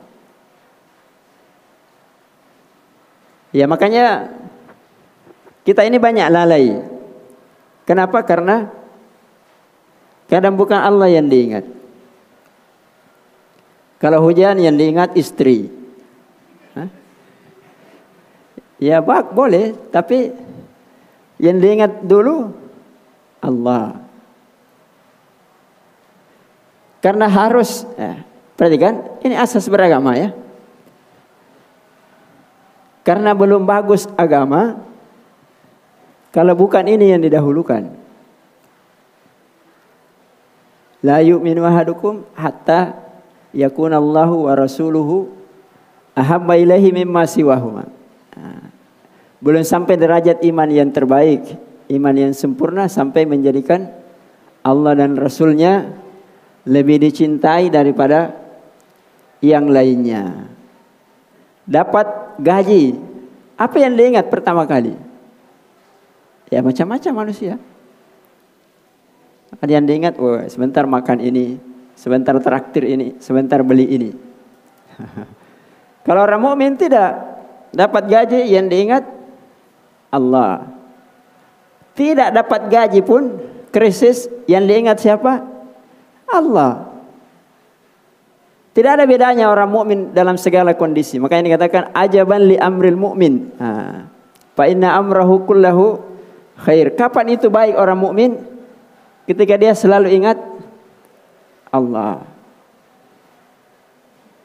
[3.52, 4.32] Ya makanya
[5.68, 6.80] kita ini banyak lalai.
[7.84, 8.24] Kenapa?
[8.24, 8.72] Karena
[10.28, 11.66] kadang bukan Allah yang diingat.
[13.98, 15.74] Kalau hujan yang diingat istri.
[16.78, 16.90] Hah?
[18.78, 20.30] Ya bak boleh, tapi
[21.42, 22.54] yang diingat dulu
[23.42, 24.06] Allah.
[27.02, 28.22] Karena harus, eh,
[28.58, 30.34] perhatikan, ini asas beragama ya.
[33.06, 34.82] Karena belum bagus agama,
[36.36, 37.88] kalau bukan ini yang didahulukan.
[41.06, 42.98] La yu'minu ahadukum hatta
[43.54, 45.30] yakunallahu wa rasuluhu
[46.18, 47.86] ahabba ilaihi mimma siwahuma.
[49.38, 51.46] Belum sampai derajat iman yang terbaik,
[51.94, 53.86] iman yang sempurna sampai menjadikan
[54.66, 55.94] Allah dan Rasulnya
[56.66, 58.34] lebih dicintai daripada
[59.40, 60.50] yang lainnya
[61.68, 62.98] dapat gaji.
[63.58, 64.98] Apa yang diingat pertama kali?
[66.50, 67.62] Ya macam-macam manusia.
[69.58, 71.56] Ada yang diingat, oh, sebentar makan ini,
[71.96, 74.10] sebentar traktir ini, sebentar beli ini.
[76.06, 77.20] Kalau orang mukmin tidak
[77.72, 79.04] dapat gaji yang diingat
[80.12, 80.68] Allah.
[81.98, 83.42] Tidak dapat gaji pun
[83.74, 85.42] krisis yang diingat siapa?
[86.30, 86.88] Allah.
[88.78, 91.18] Tidak ada bedanya orang mukmin dalam segala kondisi.
[91.18, 93.50] Makanya dikatakan ajaban li amril mukmin.
[94.54, 95.98] Fa inna amrahu kullahu
[96.62, 96.94] khair.
[96.94, 98.32] Kapan itu baik orang mukmin?
[99.28, 100.40] Ketika dia selalu ingat
[101.68, 102.24] Allah.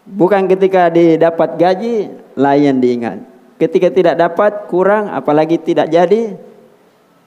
[0.02, 3.22] Bukan ketika didapat gaji lain diingat.
[3.62, 6.34] Ketika tidak dapat kurang apalagi tidak jadi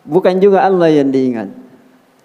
[0.03, 1.47] bukan juga Allah yang diingat.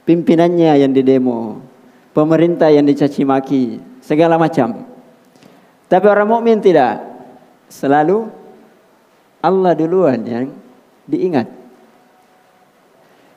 [0.02, 1.62] Pimpinannya yang didemo,
[2.10, 4.82] pemerintah yang dicaci maki, segala macam.
[5.86, 7.06] Tapi orang mukmin tidak.
[7.70, 8.26] Selalu
[9.38, 10.50] Allah duluan yang
[11.06, 11.46] diingat.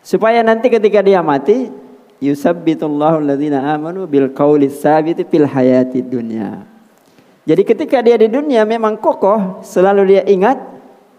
[0.01, 1.82] Supaya nanti ketika dia mati,
[2.19, 6.65] yusabbitullahu alladzina amanu bil qauli tsabit fil hayati dunya.
[7.43, 10.59] Jadi ketika dia di dunia memang kokoh, selalu dia ingat,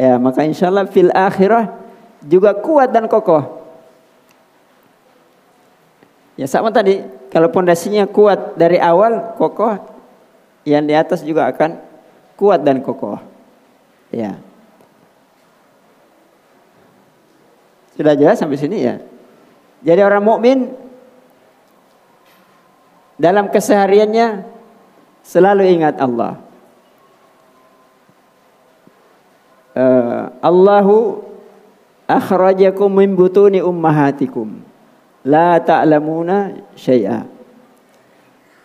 [0.00, 1.76] ya maka insyaallah fil akhirah
[2.24, 3.64] juga kuat dan kokoh.
[6.34, 9.78] Ya sama tadi, kalau pondasinya kuat dari awal, kokoh,
[10.64, 11.78] yang di atas juga akan
[12.34, 13.20] kuat dan kokoh.
[14.10, 14.40] Ya.
[17.94, 18.98] Sudah jelas sampai sini ya.
[19.84, 20.72] Jadi orang mukmin
[23.14, 24.46] dalam kesehariannya
[25.22, 26.40] selalu ingat Allah.
[29.74, 31.26] Uh, Allahu
[32.06, 34.62] akhrajakum min butuni ummahatikum
[35.26, 37.26] la ta'lamuna syai'a.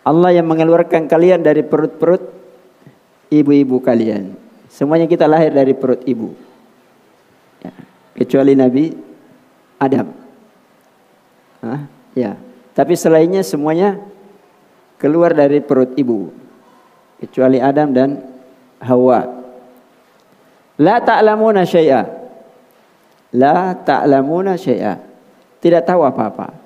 [0.00, 2.22] Allah yang mengeluarkan kalian dari perut-perut
[3.32, 4.36] ibu-ibu kalian.
[4.70, 6.32] Semuanya kita lahir dari perut ibu.
[7.60, 7.74] Ya.
[8.16, 8.94] Kecuali Nabi
[9.76, 10.08] Adam.
[11.60, 11.80] Hah?
[12.16, 12.38] Ya.
[12.72, 14.00] Tapi selainnya semuanya
[15.00, 16.28] keluar dari perut ibu.
[17.18, 18.20] Kecuali Adam dan
[18.84, 19.24] Hawa.
[20.80, 22.04] La ta'lamuna syai'a.
[23.32, 25.00] La ta'lamuna syai'a
[25.60, 26.56] tidak tahu apa-apa.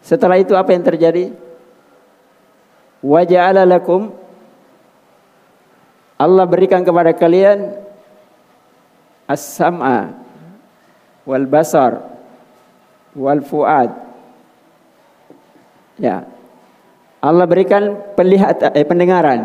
[0.00, 1.34] Setelah itu apa yang terjadi?
[3.02, 4.12] Wa ja'ala lakum
[6.20, 7.80] Allah berikan kepada kalian
[9.24, 10.12] as-sam'a
[11.24, 12.06] wal basar
[13.16, 13.88] wal fuad.
[15.96, 16.28] Ya.
[17.20, 19.40] Allah berikan penglihatan eh, pendengaran.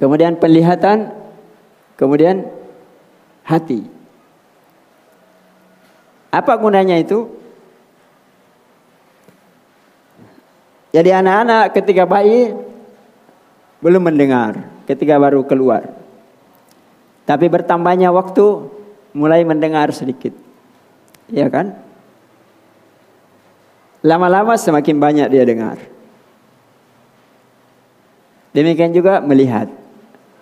[0.00, 1.12] Kemudian penglihatan,
[2.00, 2.48] kemudian
[3.44, 3.84] hati.
[6.32, 7.28] Apa gunanya itu?
[10.96, 12.56] Jadi anak-anak ketika bayi
[13.84, 15.92] belum mendengar, ketika baru keluar.
[17.28, 18.72] Tapi bertambahnya waktu
[19.12, 20.32] mulai mendengar sedikit.
[21.28, 21.76] Ya kan?
[24.00, 25.97] Lama-lama semakin banyak dia dengar.
[28.58, 29.70] Demikian juga melihat.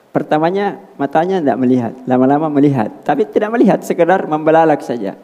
[0.09, 2.89] Pertamanya matanya tidak melihat, lama-lama melihat.
[3.05, 5.21] Tapi tidak melihat, sekedar membelalak saja.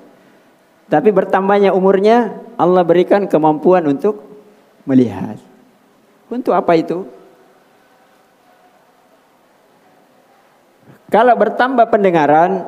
[0.93, 4.20] Tapi bertambahnya umurnya Allah berikan kemampuan untuk
[4.84, 5.40] melihat.
[6.28, 7.09] Untuk apa itu?
[11.09, 12.61] Kalau bertambah pendengaran,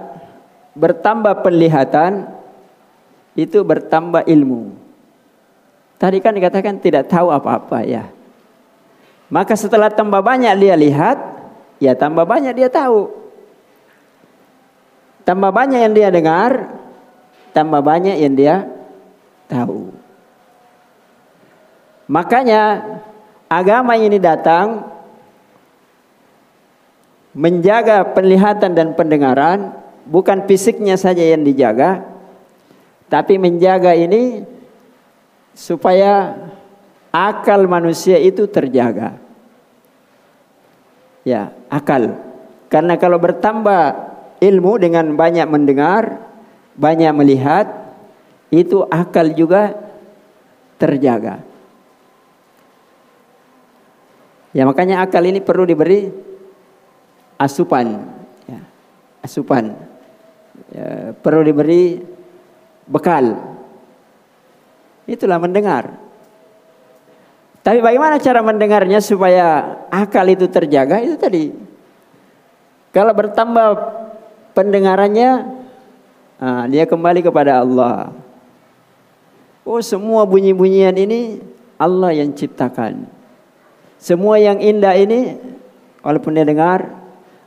[0.72, 2.33] bertambah penglihatan,
[3.37, 4.72] itu bertambah ilmu.
[6.01, 8.09] Tadi kan dikatakan tidak tahu apa-apa ya.
[9.33, 11.16] Maka setelah tambah banyak dia lihat,
[11.81, 13.09] ya tambah banyak dia tahu.
[15.25, 16.68] Tambah banyak yang dia dengar,
[17.57, 18.57] tambah banyak yang dia
[19.49, 19.89] tahu.
[22.05, 22.85] Makanya
[23.49, 24.93] agama ini datang
[27.33, 29.72] menjaga penglihatan dan pendengaran,
[30.05, 32.05] bukan fisiknya saja yang dijaga,
[33.09, 34.45] tapi menjaga ini
[35.57, 36.37] supaya
[37.14, 39.22] akal manusia itu terjaga.
[41.22, 42.18] Ya, akal.
[42.66, 43.94] Karena kalau bertambah
[44.42, 46.26] ilmu dengan banyak mendengar,
[46.74, 47.70] banyak melihat,
[48.50, 49.78] itu akal juga
[50.76, 51.38] terjaga.
[54.50, 56.10] Ya makanya akal ini perlu diberi
[57.38, 58.06] asupan,
[58.46, 58.60] ya,
[59.22, 59.74] asupan.
[60.70, 61.98] Ya, perlu diberi
[62.86, 63.34] bekal.
[65.10, 66.03] Itulah mendengar.
[67.64, 71.00] Tapi bagaimana cara mendengarnya supaya akal itu terjaga?
[71.00, 71.48] Itu tadi.
[72.92, 73.68] Kalau bertambah
[74.52, 75.30] pendengarannya,
[76.36, 78.12] nah, dia kembali kepada Allah.
[79.64, 81.40] Oh semua bunyi-bunyian ini
[81.80, 83.08] Allah yang ciptakan.
[83.96, 85.40] Semua yang indah ini
[86.04, 86.92] walaupun dia dengar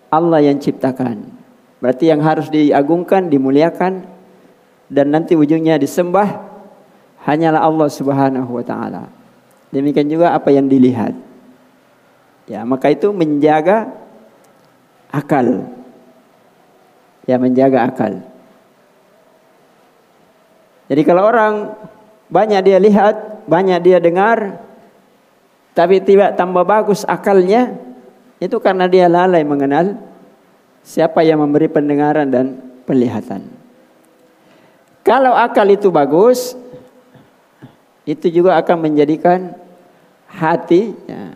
[0.09, 1.29] Allah yang ciptakan.
[1.77, 4.01] Berarti yang harus diagungkan, dimuliakan
[4.89, 6.41] dan nanti ujungnya disembah
[7.21, 9.16] hanyalah Allah Subhanahu wa taala.
[9.71, 11.13] Demikian juga apa yang dilihat.
[12.47, 13.91] Ya, maka itu menjaga
[15.11, 15.67] akal.
[17.27, 18.23] Ya, menjaga akal.
[20.87, 21.75] Jadi kalau orang
[22.31, 24.63] banyak dia lihat, banyak dia dengar,
[25.75, 27.75] tapi tidak tambah bagus akalnya,
[28.39, 29.99] itu karena dia lalai mengenal
[30.87, 33.43] siapa yang memberi pendengaran dan penglihatan.
[35.03, 36.55] Kalau akal itu bagus,
[38.07, 39.51] itu juga akan menjadikan
[40.31, 41.35] hati ya,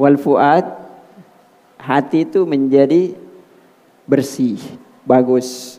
[0.00, 0.16] wal
[1.76, 3.12] hati itu menjadi
[4.08, 4.56] bersih,
[5.04, 5.76] bagus.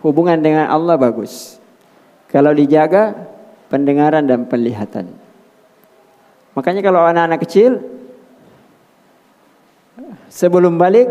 [0.00, 1.58] Hubungan dengan Allah bagus.
[2.30, 3.28] Kalau dijaga
[3.68, 5.10] pendengaran dan penglihatan.
[6.54, 7.82] Makanya kalau anak-anak kecil
[10.30, 11.10] sebelum balik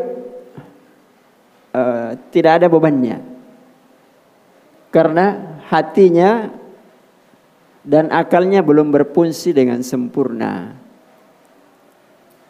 [1.76, 3.20] uh, tidak ada bebannya.
[4.88, 6.48] Karena hatinya
[7.88, 10.76] dan akalnya belum berfungsi dengan sempurna.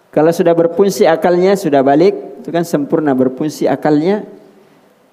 [0.10, 4.26] Kalau sudah berfungsi akalnya sudah balik, itu kan sempurna berfungsi akalnya,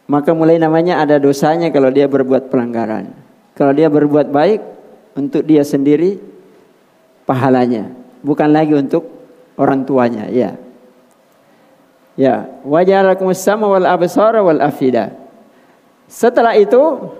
[0.08, 3.12] maka mulai namanya ada dosanya kalau dia berbuat pelanggaran.
[3.52, 4.64] Kalau dia berbuat baik
[5.12, 6.16] untuk dia sendiri
[7.28, 7.92] pahalanya,
[8.24, 9.04] bukan lagi untuk
[9.60, 10.56] orang tuanya, ya.
[12.16, 15.12] Ya, wajarakum sama wal absara wal afida.
[16.08, 17.12] Setelah itu,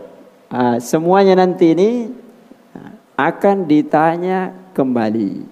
[0.49, 2.24] ah, semuanya nanti ini
[3.15, 5.47] akan ditanya kembali.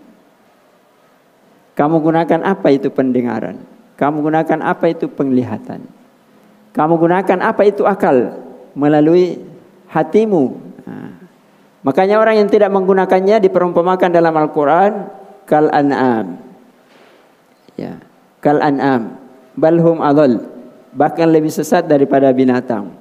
[1.73, 3.65] Kamu gunakan apa itu pendengaran?
[3.97, 5.87] Kamu gunakan apa itu penglihatan?
[6.75, 8.35] Kamu gunakan apa itu akal
[8.77, 9.41] melalui
[9.89, 10.45] hatimu?
[10.85, 11.13] Nah,
[11.87, 14.93] makanya orang yang tidak menggunakannya diperumpamakan dalam Al-Quran
[15.47, 16.41] kal an'am.
[17.79, 18.01] Ya,
[18.45, 19.17] kal an'am.
[19.57, 20.45] Balhum adol.
[20.93, 22.93] Bahkan lebih sesat daripada binatang.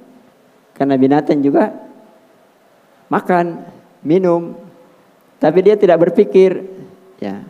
[0.72, 1.72] Karena binatang juga
[3.12, 3.60] makan
[4.02, 4.54] minum,
[5.38, 6.62] tapi dia tidak berpikir,
[7.22, 7.42] ya.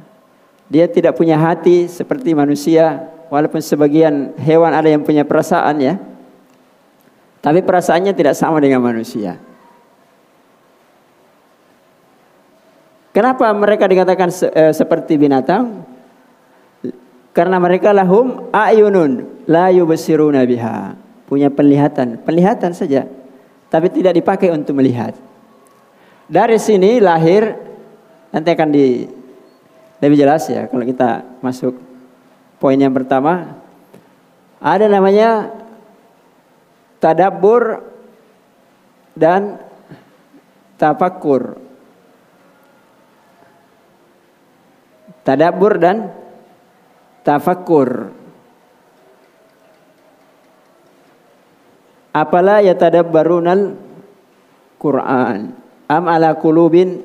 [0.73, 5.97] Dia tidak punya hati seperti manusia, walaupun sebagian hewan ada yang punya perasaan ya.
[7.41, 9.41] Tapi perasaannya tidak sama dengan manusia.
[13.13, 15.85] Kenapa mereka dikatakan se e, seperti binatang?
[17.33, 20.97] Karena mereka lahum ayunun la yubsiruna biha.
[21.29, 23.09] Punya penglihatan, penglihatan saja,
[23.73, 25.17] tapi tidak dipakai untuk melihat.
[26.33, 27.45] Dari sini lahir
[28.33, 29.05] nanti akan di
[30.01, 31.77] lebih jelas ya kalau kita masuk
[32.57, 33.61] poin yang pertama
[34.57, 35.53] ada namanya
[37.05, 37.85] tadabbur
[39.13, 39.61] dan
[40.81, 41.61] tafakur.
[45.23, 46.11] Tadabbur dan
[47.21, 48.09] tafakur.
[52.17, 53.77] Apalah ya tadabbarunal
[54.81, 55.62] Quran.
[55.93, 57.05] Am ala kulubin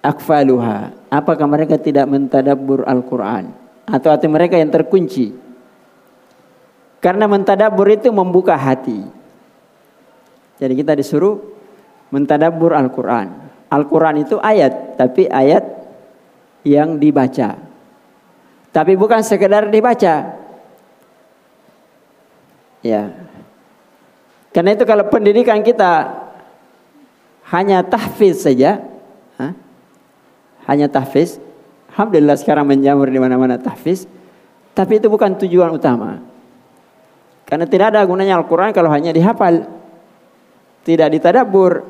[0.00, 0.96] akfaluha.
[1.12, 3.52] Apakah mereka tidak mentadabbur Al-Quran?
[3.84, 5.36] Atau hati mereka yang terkunci?
[7.04, 9.04] Karena mentadabbur itu membuka hati.
[10.56, 11.44] Jadi kita disuruh
[12.08, 13.28] mentadabbur Al-Quran.
[13.68, 15.62] Al-Quran itu ayat, tapi ayat
[16.64, 17.60] yang dibaca.
[18.72, 20.14] Tapi bukan sekedar dibaca.
[22.80, 23.02] Ya.
[24.56, 26.25] Karena itu kalau pendidikan kita
[27.46, 28.82] hanya tahfiz saja,
[29.38, 29.54] ha?
[30.66, 31.38] hanya tahfiz.
[31.94, 34.10] Alhamdulillah sekarang menjamur di mana-mana tahfiz.
[34.76, 36.20] Tapi itu bukan tujuan utama.
[37.46, 39.64] Karena tidak ada gunanya Al-Quran kalau hanya dihafal.
[40.82, 41.86] Tidak ditadabur.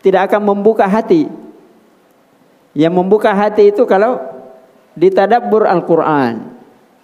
[0.00, 1.28] Tidak akan membuka hati.
[2.72, 4.22] Yang membuka hati itu kalau
[4.94, 6.54] ditadabbur Al-Qur'an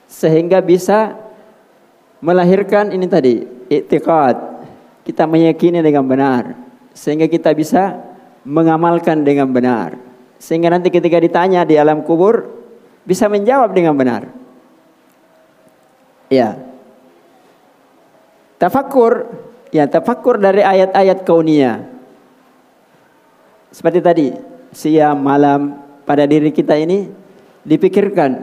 [0.06, 1.18] sehingga bisa
[2.22, 4.56] melahirkan ini tadi i'tiqad.
[5.02, 6.65] Kita meyakini dengan benar
[6.96, 8.00] sehingga kita bisa
[8.48, 10.00] mengamalkan dengan benar.
[10.40, 12.48] Sehingga nanti ketika ditanya di alam kubur
[13.04, 14.32] bisa menjawab dengan benar.
[16.32, 16.56] Ya.
[18.56, 19.28] Tafakkur,
[19.68, 21.84] ya tafakkur dari ayat-ayat kauniyah.
[23.68, 24.26] Seperti tadi,
[24.72, 25.76] siang, malam
[26.08, 27.12] pada diri kita ini
[27.60, 28.40] dipikirkan.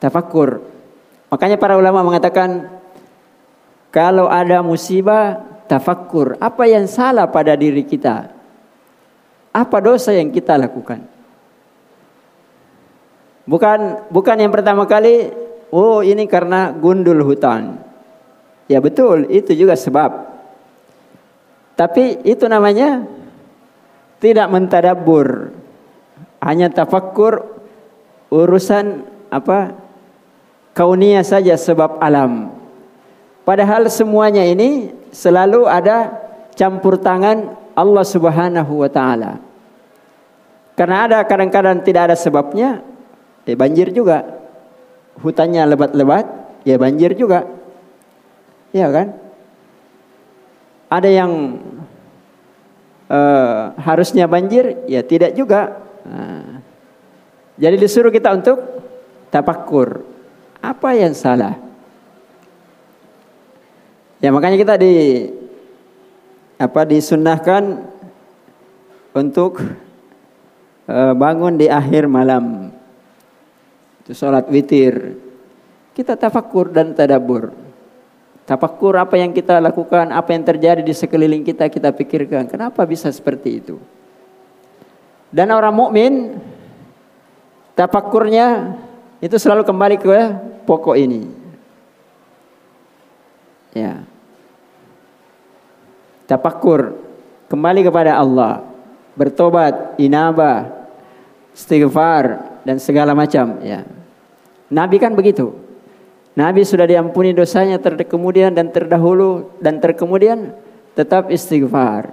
[0.00, 0.64] Tafakkur.
[1.28, 2.80] Makanya para ulama mengatakan
[3.92, 6.40] kalau ada musibah, tafakkur.
[6.40, 8.32] Apa yang salah pada diri kita?
[9.52, 11.04] Apa dosa yang kita lakukan?
[13.46, 17.82] Bukan bukan yang pertama kali Oh ini karena gundul hutan.
[18.66, 20.34] Ya betul, itu juga sebab.
[21.76, 23.04] Tapi itu namanya
[24.18, 25.52] tidak mentadabur.
[26.40, 27.44] Hanya tafakkur
[28.32, 29.74] urusan apa
[30.72, 32.54] kaunia saja sebab alam.
[33.44, 36.26] Padahal semuanya ini selalu ada
[36.56, 39.38] campur tangan Allah Subhanahu wa taala.
[40.76, 42.84] Karena ada kadang-kadang tidak ada sebabnya,
[43.48, 44.24] eh banjir juga
[45.20, 46.26] hutannya lebat-lebat,
[46.68, 47.48] ya banjir juga.
[48.72, 49.16] Ya kan?
[50.92, 51.32] Ada yang
[53.08, 55.80] uh, harusnya banjir, ya tidak juga.
[56.04, 56.60] Nah,
[57.56, 58.60] jadi disuruh kita untuk
[59.32, 60.04] tapakur.
[60.60, 61.65] Apa yang salah?
[64.20, 65.28] Ya makanya kita di
[66.56, 67.84] apa disunahkan
[69.12, 69.60] untuk
[70.88, 72.72] uh, bangun di akhir malam
[74.04, 75.18] itu sholat witir.
[75.92, 77.52] Kita tafakur dan tadabur.
[78.46, 82.46] Tafakur apa yang kita lakukan, apa yang terjadi di sekeliling kita, kita pikirkan.
[82.46, 83.76] Kenapa bisa seperti itu?
[85.34, 86.38] Dan orang mukmin
[87.74, 88.78] tafakurnya
[89.18, 90.18] itu selalu kembali ke
[90.62, 91.45] pokok ini.
[93.76, 94.00] Ya.
[96.24, 96.96] Tafakur
[97.52, 98.64] kembali kepada Allah,
[99.12, 100.88] bertobat, inabah,
[101.52, 103.84] istighfar dan segala macam, ya.
[104.72, 105.52] Nabi kan begitu.
[106.36, 110.56] Nabi sudah diampuni dosanya terkemudian dan terdahulu dan terkemudian
[110.96, 112.12] tetap istighfar.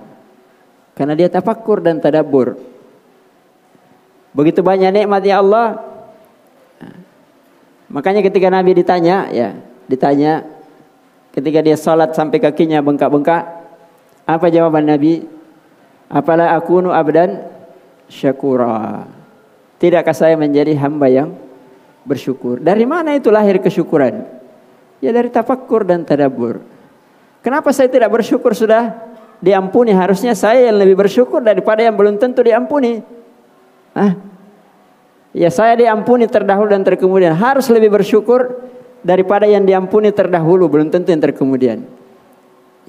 [0.93, 2.59] Karena dia tafakur dan tadabur.
[4.35, 5.79] Begitu banyak nikmat ya Allah.
[7.89, 9.53] Makanya ketika Nabi ditanya, ya,
[9.89, 10.45] ditanya
[11.33, 13.43] ketika dia salat sampai kakinya bengkak-bengkak,
[14.23, 15.25] apa jawaban Nabi?
[16.07, 17.41] Apalah akunu abdan
[18.05, 19.09] syakura.
[19.81, 21.35] Tidakkah saya menjadi hamba yang
[22.05, 22.61] bersyukur.
[22.61, 24.23] Dari mana itu lahir kesyukuran?
[25.03, 26.63] Ya dari tafakkur dan tadabur.
[27.43, 28.95] Kenapa saya tidak bersyukur sudah
[29.43, 29.91] diampuni?
[29.91, 33.03] Harusnya saya yang lebih bersyukur daripada yang belum tentu diampuni.
[33.91, 34.15] Hah?
[35.35, 37.35] Ya saya diampuni terdahulu dan terkemudian.
[37.35, 38.63] Harus lebih bersyukur
[39.03, 41.85] daripada yang diampuni terdahulu, belum tentu yang terkemudian.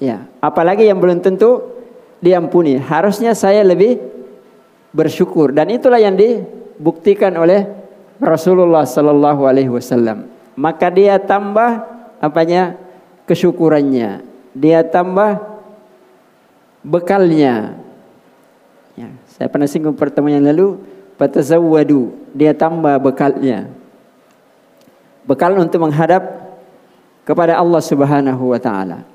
[0.01, 1.61] Ya, apalagi yang belum tentu
[2.19, 2.79] diampuni.
[2.79, 4.01] Harusnya saya lebih
[4.95, 7.67] bersyukur dan itulah yang dibuktikan oleh
[8.19, 10.31] Rasulullah sallallahu alaihi wasallam.
[10.55, 11.83] Maka dia tambah
[12.23, 12.85] apanya?
[13.25, 14.23] kesyukurannya.
[14.55, 15.41] Dia tambah
[16.85, 17.75] bekalnya.
[18.95, 20.79] Ya, saya pernah singgung pertemuan yang lalu,
[21.19, 22.15] fatazawwadu.
[22.31, 23.67] Dia tambah bekalnya.
[25.25, 26.21] Bekal untuk menghadap
[27.25, 29.05] kepada Allah Subhanahu wa taala.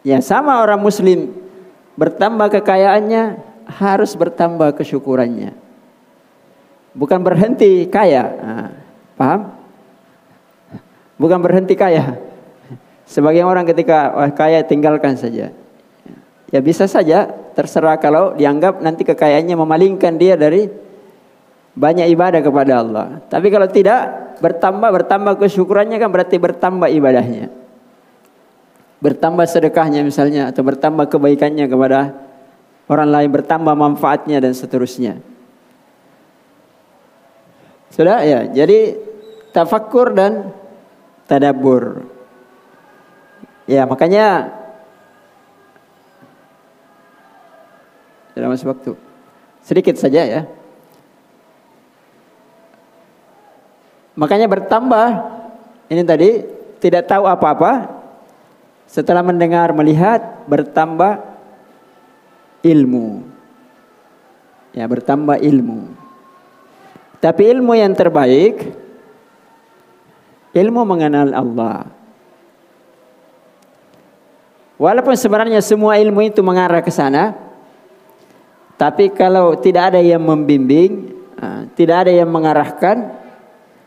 [0.00, 1.36] Ya, sama orang muslim
[1.96, 5.66] bertambah kekayaannya harus bertambah kesyukurannya
[6.96, 8.24] bukan berhenti kaya.
[8.24, 8.68] Nah,
[9.14, 9.40] paham?
[11.20, 12.16] Bukan berhenti kaya.
[13.06, 15.52] Sebagian orang ketika wah, kaya tinggalkan saja.
[16.50, 20.66] Ya bisa saja terserah kalau dianggap nanti kekayaannya memalingkan dia dari
[21.76, 23.06] banyak ibadah kepada Allah.
[23.28, 27.52] Tapi kalau tidak bertambah bertambah kesyukurannya kan berarti bertambah ibadahnya.
[29.00, 32.16] Bertambah sedekahnya misalnya atau bertambah kebaikannya kepada
[32.88, 35.20] orang lain, bertambah manfaatnya dan seterusnya.
[37.92, 38.44] Sudah ya.
[38.50, 38.96] Jadi
[39.56, 40.52] tafakur dan
[41.24, 42.04] tadabur.
[43.66, 44.52] Ya, makanya
[48.36, 48.92] sudah masuk waktu.
[49.64, 50.42] Sedikit saja ya.
[54.16, 55.08] Makanya bertambah
[55.92, 56.30] ini tadi
[56.80, 57.92] tidak tahu apa-apa
[58.88, 61.20] setelah mendengar melihat bertambah
[62.64, 63.22] ilmu.
[64.72, 65.92] Ya, bertambah ilmu.
[67.20, 68.72] Tapi ilmu yang terbaik
[70.56, 71.88] ilmu mengenal Allah.
[74.76, 77.46] Walaupun sebenarnya semua ilmu itu mengarah ke sana,
[78.76, 83.08] Tapi kalau tidak ada yang membimbing, uh, tidak ada yang mengarahkan,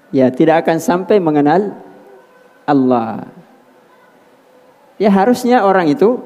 [0.10, 1.74] ya tidak akan sampai mengenal
[2.66, 3.30] Allah.
[5.00, 6.20] Ya harusnya orang itu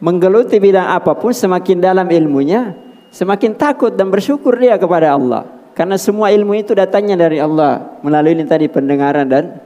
[0.00, 2.74] menggeluti bidang apa pun semakin dalam ilmunya,
[3.12, 5.44] semakin takut dan bersyukur dia kepada Allah.
[5.74, 9.58] Karena semua ilmu itu datangnya dari Allah melalui ini tadi pendengaran dan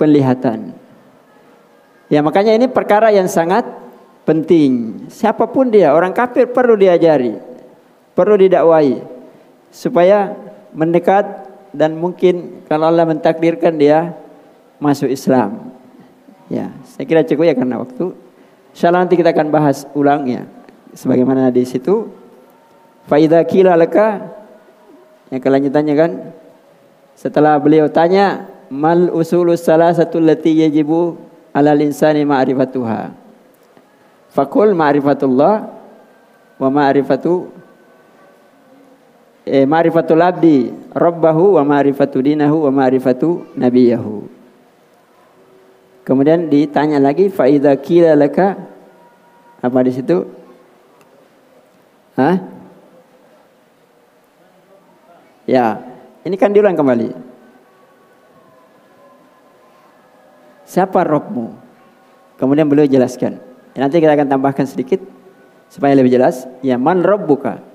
[0.00, 0.72] penglihatan.
[2.08, 3.64] Ya makanya ini perkara yang sangat
[4.24, 5.04] penting.
[5.12, 7.36] Siapa pun dia, orang kafir perlu diajari,
[8.16, 9.04] perlu didakwai
[9.68, 10.32] supaya
[10.72, 11.43] mendekat
[11.74, 14.14] dan mungkin kalau Allah mentakdirkan dia
[14.78, 15.74] masuk Islam.
[16.46, 18.14] Ya, saya kira cukup ya karena waktu.
[18.74, 20.46] Insyaallah nanti kita akan bahas ulangnya.
[20.94, 22.10] Sebagaimana di situ.
[23.10, 24.22] Faida kila leka.
[25.34, 26.10] Yang kelanjutannya kan.
[27.18, 28.46] Setelah beliau tanya.
[28.70, 31.14] Mal usulus salah satu lati yajibu
[31.54, 33.14] alal insani ma'rifatuha.
[34.30, 35.54] Fakul ma'rifatullah.
[36.60, 37.50] Wa ma'rifatu
[39.44, 44.24] eh, ma'rifatul abdi rabbahu wa ma'rifatu dinahu wa ma'rifatu nabiyahu.
[46.04, 48.60] Kemudian ditanya lagi faida kila laka
[49.64, 50.28] apa di situ?
[52.16, 52.36] Hah?
[55.48, 55.80] Ya,
[56.24, 57.12] ini kan diulang kembali.
[60.64, 61.56] Siapa Robmu?
[62.40, 63.40] Kemudian beliau jelaskan.
[63.76, 65.00] Nanti kita akan tambahkan sedikit
[65.68, 66.48] supaya lebih jelas.
[66.64, 67.73] Ya man Robbuka?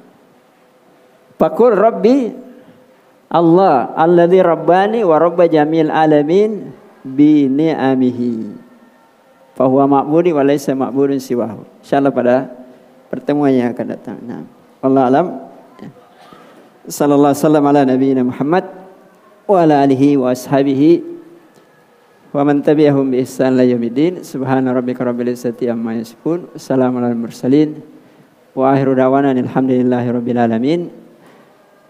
[1.40, 2.36] Pakul Rabbi
[3.32, 6.74] Allah alladhi rabbani wa rabba jamil alamin
[7.06, 8.58] bi ni'amihi
[9.56, 11.64] fahuwa ma'budi wa laysa ma'budun siwahu.
[11.86, 12.36] Insyaallah pada
[13.08, 14.18] pertemuan yang akan datang.
[14.26, 14.44] Nah,
[14.84, 15.26] Allah alam.
[16.90, 18.66] Sallallahu alaihi wasallam ala nabiyina Muhammad
[19.46, 21.06] wa ala alihi wa ashabihi
[22.34, 24.26] wa man tabi'ahum bi ihsan la yaumiddin.
[24.26, 26.50] Subhana rabbika rabbil izzati amma yasifun.
[26.58, 27.78] Assalamu alal mursalin.
[28.58, 30.99] Wa akhiru da'wana alhamdulillahi rabbil alamin.